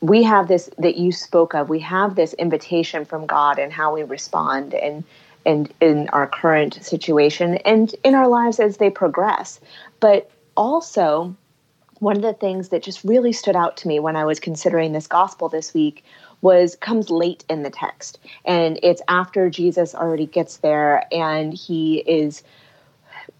we 0.00 0.22
have 0.24 0.48
this 0.48 0.68
that 0.78 0.96
you 0.96 1.12
spoke 1.12 1.54
of. 1.54 1.68
We 1.68 1.80
have 1.80 2.14
this 2.14 2.34
invitation 2.34 3.04
from 3.04 3.26
God 3.26 3.58
and 3.58 3.72
how 3.72 3.94
we 3.94 4.02
respond 4.02 4.74
and 4.74 5.04
and 5.46 5.72
in 5.80 6.08
our 6.08 6.26
current 6.26 6.82
situation 6.82 7.56
and 7.58 7.94
in 8.02 8.14
our 8.14 8.28
lives 8.28 8.60
as 8.60 8.78
they 8.78 8.90
progress. 8.90 9.60
But 10.00 10.30
also, 10.56 11.34
one 12.00 12.16
of 12.16 12.22
the 12.22 12.34
things 12.34 12.70
that 12.70 12.82
just 12.82 13.04
really 13.04 13.32
stood 13.32 13.56
out 13.56 13.76
to 13.78 13.88
me 13.88 14.00
when 14.00 14.16
I 14.16 14.24
was 14.24 14.40
considering 14.40 14.92
this 14.92 15.06
gospel 15.06 15.48
this 15.48 15.72
week 15.74 16.04
was 16.40 16.76
comes 16.76 17.10
late 17.10 17.44
in 17.48 17.62
the 17.62 17.70
text. 17.70 18.18
And 18.44 18.78
it's 18.82 19.02
after 19.08 19.48
Jesus 19.48 19.94
already 19.94 20.26
gets 20.26 20.58
there 20.58 21.06
and 21.12 21.54
he 21.54 21.98
is 22.06 22.42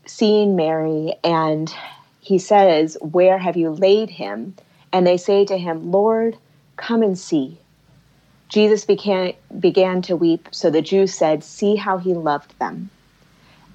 seeing 0.07 0.57
Mary 0.57 1.14
and 1.23 1.73
he 2.21 2.38
says, 2.38 2.97
Where 3.01 3.38
have 3.38 3.57
you 3.57 3.71
laid 3.71 4.11
him? 4.11 4.55
And 4.93 5.07
they 5.07 5.17
say 5.17 5.45
to 5.45 5.59
him, 5.59 5.90
Lord, 5.90 6.38
come 6.77 7.03
and 7.03 7.19
see. 7.19 7.59
Jesus 8.49 8.85
began, 8.85 9.33
began 9.59 10.01
to 10.03 10.17
weep, 10.17 10.49
so 10.53 10.71
the 10.71 10.83
Jews 10.83 11.12
said, 11.12 11.43
See 11.43 11.77
how 11.77 11.99
he 11.99 12.14
loved 12.14 12.59
them. 12.59 12.90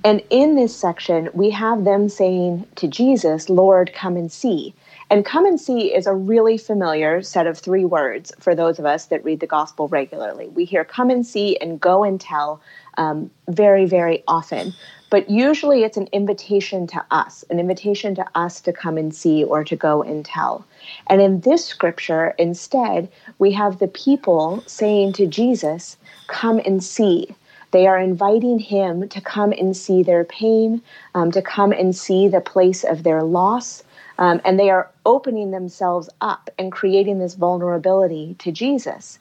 And 0.03 0.23
in 0.29 0.55
this 0.55 0.75
section, 0.75 1.29
we 1.33 1.49
have 1.49 1.83
them 1.83 2.07
saying 2.07 2.65
to 2.75 2.87
Jesus, 2.87 3.49
Lord, 3.49 3.91
come 3.93 4.15
and 4.15 4.31
see. 4.31 4.73
And 5.09 5.25
come 5.25 5.45
and 5.45 5.59
see 5.59 5.93
is 5.93 6.07
a 6.07 6.13
really 6.13 6.57
familiar 6.57 7.21
set 7.21 7.47
of 7.47 7.57
three 7.57 7.83
words 7.83 8.31
for 8.39 8.55
those 8.55 8.79
of 8.79 8.85
us 8.85 9.07
that 9.07 9.23
read 9.25 9.39
the 9.39 9.47
gospel 9.47 9.87
regularly. 9.87 10.47
We 10.49 10.65
hear 10.65 10.85
come 10.85 11.09
and 11.09 11.25
see 11.25 11.57
and 11.57 11.81
go 11.81 12.03
and 12.03 12.21
tell 12.21 12.61
um, 12.97 13.31
very, 13.47 13.85
very 13.85 14.23
often. 14.27 14.73
But 15.09 15.29
usually 15.29 15.83
it's 15.83 15.97
an 15.97 16.07
invitation 16.13 16.85
to 16.87 17.03
us, 17.09 17.43
an 17.49 17.59
invitation 17.59 18.13
to 18.15 18.25
us 18.35 18.61
to 18.61 18.71
come 18.71 18.97
and 18.97 19.13
see 19.13 19.43
or 19.43 19.63
to 19.63 19.75
go 19.75 20.03
and 20.03 20.23
tell. 20.23 20.65
And 21.07 21.21
in 21.21 21.41
this 21.41 21.65
scripture, 21.65 22.35
instead, 22.37 23.09
we 23.39 23.51
have 23.53 23.79
the 23.79 23.87
people 23.87 24.63
saying 24.67 25.13
to 25.13 25.25
Jesus, 25.25 25.97
Come 26.27 26.59
and 26.59 26.83
see. 26.83 27.35
They 27.71 27.87
are 27.87 27.99
inviting 27.99 28.59
him 28.59 29.07
to 29.09 29.21
come 29.21 29.51
and 29.51 29.75
see 29.75 30.03
their 30.03 30.23
pain, 30.23 30.81
um, 31.13 31.31
to 31.31 31.41
come 31.41 31.71
and 31.71 31.95
see 31.95 32.27
the 32.27 32.41
place 32.41 32.83
of 32.83 33.03
their 33.03 33.23
loss. 33.23 33.83
Um, 34.17 34.41
and 34.43 34.59
they 34.59 34.69
are 34.69 34.89
opening 35.05 35.51
themselves 35.51 36.09
up 36.19 36.49
and 36.57 36.71
creating 36.71 37.19
this 37.19 37.35
vulnerability 37.35 38.35
to 38.39 38.51
Jesus. 38.51 39.19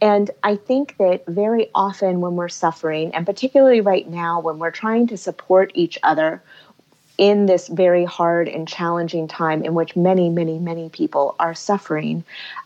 And 0.00 0.32
I 0.42 0.56
think 0.56 0.96
that 0.98 1.24
very 1.28 1.70
often 1.76 2.20
when 2.20 2.34
we're 2.34 2.48
suffering, 2.48 3.14
and 3.14 3.24
particularly 3.24 3.80
right 3.80 4.08
now 4.08 4.40
when 4.40 4.58
we're 4.58 4.72
trying 4.72 5.06
to 5.08 5.16
support 5.16 5.70
each 5.74 5.96
other 6.02 6.42
in 7.18 7.46
this 7.46 7.68
very 7.68 8.04
hard 8.04 8.48
and 8.48 8.66
challenging 8.66 9.28
time 9.28 9.62
in 9.62 9.74
which 9.74 9.94
many, 9.94 10.28
many, 10.28 10.58
many 10.58 10.88
people 10.88 11.36
are 11.38 11.54
suffering, 11.54 12.24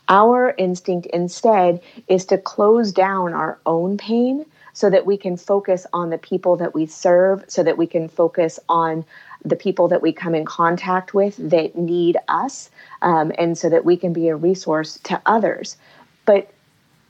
our 0.09 0.55
instinct 0.57 1.05
instead 1.07 1.79
is 2.07 2.25
to 2.25 2.39
close 2.39 2.91
down 2.91 3.33
our 3.33 3.59
own 3.67 3.97
pain 3.97 4.45
so 4.77 4.91
that 4.91 5.07
we 5.07 5.17
can 5.17 5.35
focus 5.35 5.87
on 5.91 6.11
the 6.11 6.19
people 6.19 6.55
that 6.55 6.75
we 6.75 6.85
serve, 6.85 7.43
so 7.47 7.63
that 7.63 7.79
we 7.79 7.87
can 7.87 8.07
focus 8.07 8.59
on 8.69 9.03
the 9.43 9.55
people 9.55 9.87
that 9.87 10.03
we 10.03 10.13
come 10.13 10.35
in 10.35 10.45
contact 10.45 11.15
with 11.15 11.35
that 11.37 11.75
need 11.75 12.15
us, 12.27 12.69
um, 13.01 13.31
and 13.39 13.57
so 13.57 13.69
that 13.69 13.85
we 13.85 13.97
can 13.97 14.13
be 14.13 14.27
a 14.27 14.35
resource 14.35 14.99
to 14.99 15.19
others. 15.25 15.77
But 16.25 16.51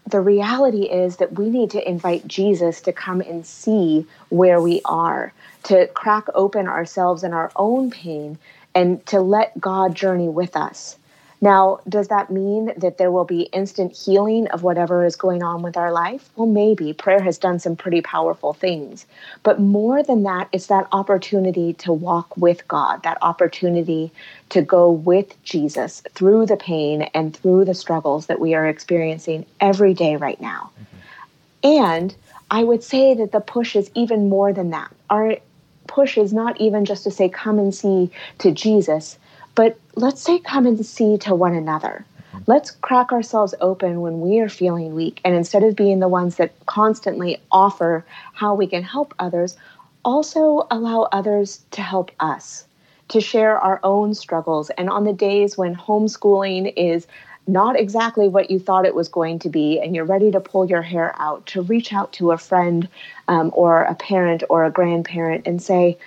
the 0.09 0.21
reality 0.21 0.83
is 0.83 1.17
that 1.17 1.33
we 1.33 1.49
need 1.49 1.69
to 1.71 1.85
invite 1.85 2.25
Jesus 2.25 2.79
to 2.83 2.93
come 2.93 3.19
and 3.19 3.45
see 3.45 4.07
where 4.29 4.61
we 4.61 4.79
are, 4.85 5.33
to 5.63 5.87
crack 5.87 6.23
open 6.35 6.69
ourselves 6.69 7.21
and 7.21 7.33
our 7.33 7.51
own 7.57 7.91
pain, 7.91 8.37
and 8.75 9.05
to 9.07 9.19
let 9.19 9.59
God 9.59 9.93
journey 9.93 10.29
with 10.29 10.55
us. 10.55 10.97
Now, 11.39 11.79
does 11.87 12.07
that 12.07 12.31
mean 12.31 12.71
that 12.77 12.97
there 12.97 13.11
will 13.11 13.25
be 13.25 13.41
instant 13.53 13.95
healing 13.95 14.47
of 14.47 14.63
whatever 14.63 15.05
is 15.05 15.15
going 15.15 15.43
on 15.43 15.61
with 15.61 15.77
our 15.77 15.91
life? 15.91 16.29
Well, 16.35 16.47
maybe. 16.47 16.93
Prayer 16.93 17.21
has 17.21 17.37
done 17.37 17.59
some 17.59 17.75
pretty 17.75 18.01
powerful 18.01 18.53
things. 18.53 19.05
But 19.43 19.59
more 19.59 20.01
than 20.01 20.23
that, 20.23 20.49
it's 20.51 20.67
that 20.67 20.87
opportunity 20.91 21.73
to 21.73 21.93
walk 21.93 22.35
with 22.37 22.67
God, 22.67 23.03
that 23.03 23.19
opportunity 23.21 24.11
to 24.49 24.63
go 24.63 24.89
with 24.89 25.41
Jesus 25.43 26.01
through 26.13 26.47
the 26.47 26.57
pain 26.57 27.03
and 27.13 27.35
through 27.35 27.65
the 27.65 27.75
struggles 27.75 28.25
that 28.25 28.39
we 28.39 28.55
are 28.55 28.67
experiencing 28.67 29.45
every 29.59 29.93
day 29.93 30.15
right 30.15 30.41
now. 30.41 30.71
Mm-hmm. 30.73 31.83
And 31.83 32.15
I 32.49 32.63
would 32.63 32.83
say 32.83 33.13
that 33.13 33.31
the 33.31 33.41
push 33.41 33.75
is 33.75 33.91
even 33.93 34.29
more 34.29 34.53
than 34.53 34.71
that. 34.71 34.91
Our 35.09 35.37
push 35.85 36.17
is 36.17 36.33
not 36.33 36.59
even 36.59 36.85
just 36.85 37.03
to 37.03 37.11
say, 37.11 37.29
come 37.29 37.59
and 37.59 37.73
see 37.73 38.09
to 38.39 38.51
Jesus 38.51 39.19
but 39.57 39.75
let's 39.95 40.21
say 40.21 40.37
come 40.37 40.67
and 40.67 40.85
see 40.85 41.17
to 41.17 41.33
one 41.33 41.55
another. 41.55 42.05
Let's 42.45 42.69
crack 42.69 43.11
ourselves 43.11 43.55
open 43.59 44.01
when 44.01 44.21
we 44.21 44.39
are 44.39 44.49
feeling 44.49 44.93
weak. 44.93 45.19
And 45.25 45.33
instead 45.33 45.63
of 45.63 45.75
being 45.75 45.99
the 45.99 46.07
ones 46.07 46.35
that 46.35 46.53
constantly 46.67 47.41
offer 47.51 48.05
how 48.33 48.53
we 48.53 48.67
can 48.67 48.83
help 48.83 49.15
others, 49.17 49.57
also 50.05 50.67
allow 50.69 51.09
others 51.11 51.63
to 51.71 51.81
help 51.81 52.11
us, 52.19 52.65
to 53.07 53.19
share 53.19 53.57
our 53.57 53.79
own 53.83 54.13
struggles. 54.13 54.69
And 54.77 54.91
on 54.91 55.05
the 55.05 55.11
days 55.11 55.57
when 55.57 55.75
homeschooling 55.75 56.71
is 56.77 57.07
not 57.47 57.79
exactly 57.79 58.27
what 58.27 58.51
you 58.51 58.59
thought 58.59 58.85
it 58.85 58.93
was 58.93 59.09
going 59.09 59.39
to 59.39 59.49
be, 59.49 59.79
and 59.79 59.95
you're 59.95 60.05
ready 60.05 60.29
to 60.29 60.39
pull 60.39 60.69
your 60.69 60.83
hair 60.83 61.15
out, 61.17 61.47
to 61.47 61.63
reach 61.63 61.93
out 61.93 62.13
to 62.13 62.31
a 62.31 62.37
friend 62.37 62.87
um, 63.27 63.49
or 63.55 63.83
a 63.83 63.95
parent 63.95 64.43
or 64.51 64.65
a 64.65 64.71
grandparent 64.71 65.47
and 65.47 65.63
say, 65.63 65.97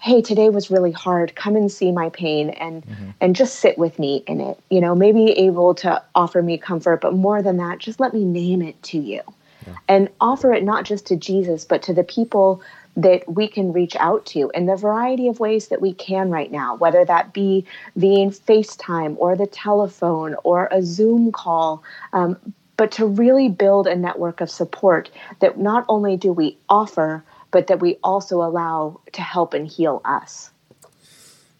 hey 0.00 0.22
today 0.22 0.48
was 0.48 0.70
really 0.70 0.92
hard 0.92 1.34
come 1.34 1.56
and 1.56 1.70
see 1.70 1.90
my 1.90 2.08
pain 2.10 2.50
and 2.50 2.84
mm-hmm. 2.84 3.10
and 3.20 3.34
just 3.34 3.56
sit 3.56 3.76
with 3.78 3.98
me 3.98 4.22
in 4.26 4.40
it 4.40 4.58
you 4.70 4.80
know 4.80 4.94
maybe 4.94 5.30
able 5.32 5.74
to 5.74 6.02
offer 6.14 6.42
me 6.42 6.56
comfort 6.56 7.00
but 7.00 7.14
more 7.14 7.42
than 7.42 7.56
that 7.56 7.78
just 7.78 8.00
let 8.00 8.14
me 8.14 8.24
name 8.24 8.62
it 8.62 8.80
to 8.82 8.98
you 8.98 9.20
yeah. 9.66 9.74
and 9.88 10.08
offer 10.20 10.52
it 10.52 10.62
not 10.62 10.84
just 10.84 11.06
to 11.06 11.16
jesus 11.16 11.64
but 11.64 11.82
to 11.82 11.92
the 11.92 12.04
people 12.04 12.62
that 12.98 13.22
we 13.32 13.46
can 13.46 13.72
reach 13.72 13.94
out 13.96 14.26
to 14.26 14.50
in 14.54 14.66
the 14.66 14.74
variety 14.74 15.28
of 15.28 15.38
ways 15.38 15.68
that 15.68 15.80
we 15.80 15.94
can 15.94 16.30
right 16.30 16.50
now, 16.50 16.74
whether 16.74 17.04
that 17.04 17.32
be 17.32 17.64
via 17.94 18.26
FaceTime 18.26 19.14
or 19.18 19.36
the 19.36 19.46
telephone 19.46 20.34
or 20.42 20.68
a 20.72 20.82
Zoom 20.82 21.30
call, 21.30 21.84
um, 22.12 22.36
but 22.76 22.90
to 22.90 23.06
really 23.06 23.48
build 23.48 23.86
a 23.86 23.94
network 23.94 24.40
of 24.40 24.50
support 24.50 25.10
that 25.38 25.58
not 25.58 25.84
only 25.88 26.16
do 26.16 26.32
we 26.32 26.58
offer, 26.68 27.22
but 27.50 27.66
that 27.68 27.80
we 27.80 27.98
also 28.02 28.42
allow 28.42 29.00
to 29.12 29.22
help 29.22 29.54
and 29.54 29.66
heal 29.66 30.00
us. 30.04 30.50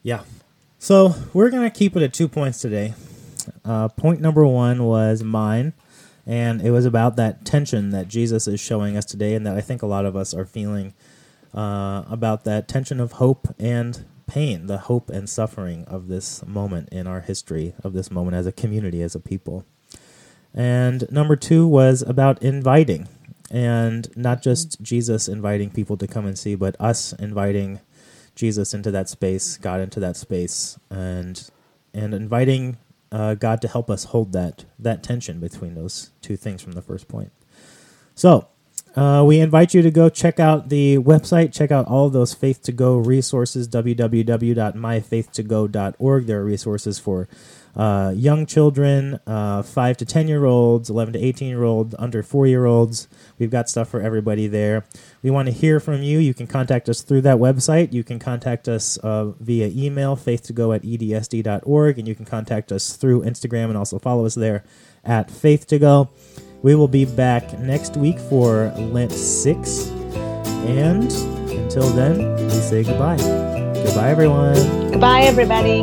Yeah. 0.02 0.22
So 0.78 1.14
we're 1.32 1.50
going 1.50 1.68
to 1.68 1.76
keep 1.76 1.96
it 1.96 2.02
at 2.02 2.12
two 2.12 2.28
points 2.28 2.60
today. 2.60 2.94
Uh, 3.64 3.88
point 3.88 4.20
number 4.20 4.46
one 4.46 4.84
was 4.84 5.22
mine, 5.22 5.72
and 6.26 6.60
it 6.60 6.70
was 6.70 6.84
about 6.84 7.16
that 7.16 7.44
tension 7.44 7.90
that 7.90 8.08
Jesus 8.08 8.46
is 8.46 8.60
showing 8.60 8.96
us 8.96 9.04
today, 9.04 9.34
and 9.34 9.46
that 9.46 9.56
I 9.56 9.60
think 9.60 9.82
a 9.82 9.86
lot 9.86 10.06
of 10.06 10.14
us 10.14 10.34
are 10.34 10.44
feeling 10.44 10.94
uh, 11.54 12.04
about 12.08 12.44
that 12.44 12.68
tension 12.68 13.00
of 13.00 13.12
hope 13.12 13.54
and 13.58 14.04
pain, 14.26 14.66
the 14.66 14.78
hope 14.78 15.08
and 15.10 15.28
suffering 15.28 15.84
of 15.86 16.08
this 16.08 16.44
moment 16.46 16.90
in 16.90 17.06
our 17.06 17.22
history, 17.22 17.74
of 17.82 17.94
this 17.94 18.10
moment 18.10 18.36
as 18.36 18.46
a 18.46 18.52
community, 18.52 19.02
as 19.02 19.14
a 19.14 19.20
people. 19.20 19.64
And 20.54 21.10
number 21.10 21.34
two 21.34 21.66
was 21.66 22.02
about 22.02 22.42
inviting, 22.42 23.08
and 23.50 24.14
not 24.16 24.42
just 24.42 24.80
Jesus 24.82 25.28
inviting 25.28 25.70
people 25.70 25.96
to 25.96 26.06
come 26.06 26.26
and 26.26 26.38
see, 26.38 26.54
but 26.54 26.76
us 26.80 27.12
inviting 27.14 27.80
Jesus 28.34 28.74
into 28.74 28.90
that 28.90 29.08
space, 29.08 29.56
God 29.56 29.80
into 29.80 30.00
that 30.00 30.16
space, 30.16 30.78
and 30.90 31.50
and 31.94 32.14
inviting 32.14 32.76
uh, 33.10 33.34
God 33.34 33.60
to 33.62 33.68
help 33.68 33.90
us 33.90 34.04
hold 34.04 34.32
that 34.32 34.64
that 34.78 35.02
tension 35.02 35.40
between 35.40 35.74
those 35.74 36.10
two 36.20 36.36
things 36.36 36.62
from 36.62 36.72
the 36.72 36.82
first 36.82 37.08
point. 37.08 37.32
So 38.14 38.48
uh, 38.98 39.22
we 39.22 39.38
invite 39.38 39.74
you 39.74 39.82
to 39.82 39.92
go 39.92 40.08
check 40.08 40.40
out 40.40 40.70
the 40.70 40.98
website, 40.98 41.52
check 41.52 41.70
out 41.70 41.86
all 41.86 42.10
those 42.10 42.34
Faith 42.34 42.64
to 42.64 42.72
Go 42.72 42.96
resources, 42.96 43.68
www.myfaith2go.org. 43.68 46.26
There 46.26 46.40
are 46.40 46.44
resources 46.44 46.98
for 46.98 47.28
uh, 47.76 48.12
young 48.16 48.44
children, 48.44 49.20
uh, 49.24 49.62
5 49.62 49.96
to 49.98 50.04
10 50.04 50.26
year 50.26 50.46
olds, 50.46 50.90
11 50.90 51.12
to 51.12 51.20
18 51.20 51.48
year 51.48 51.62
olds, 51.62 51.94
under 51.96 52.24
4 52.24 52.48
year 52.48 52.64
olds. 52.64 53.06
We've 53.38 53.52
got 53.52 53.68
stuff 53.68 53.88
for 53.88 54.00
everybody 54.00 54.48
there. 54.48 54.84
We 55.22 55.30
want 55.30 55.46
to 55.46 55.52
hear 55.52 55.78
from 55.78 56.02
you. 56.02 56.18
You 56.18 56.34
can 56.34 56.48
contact 56.48 56.88
us 56.88 57.02
through 57.02 57.20
that 57.20 57.36
website. 57.36 57.92
You 57.92 58.02
can 58.02 58.18
contact 58.18 58.66
us 58.66 58.98
uh, 58.98 59.26
via 59.38 59.68
email, 59.68 60.16
faith2go 60.16 60.74
at 60.74 60.82
edsd.org, 60.82 62.00
and 62.00 62.08
you 62.08 62.16
can 62.16 62.24
contact 62.24 62.72
us 62.72 62.96
through 62.96 63.22
Instagram 63.22 63.66
and 63.66 63.76
also 63.76 64.00
follow 64.00 64.26
us 64.26 64.34
there 64.34 64.64
at 65.04 65.28
faith2go. 65.28 66.08
We 66.62 66.74
will 66.74 66.88
be 66.88 67.04
back 67.04 67.58
next 67.60 67.96
week 67.96 68.18
for 68.18 68.72
Lent 68.76 69.12
6. 69.12 69.88
And 70.66 71.10
until 71.52 71.88
then, 71.90 72.36
we 72.36 72.50
say 72.50 72.82
goodbye. 72.82 73.16
Goodbye, 73.16 74.10
everyone. 74.10 74.90
Goodbye, 74.90 75.22
everybody. 75.22 75.82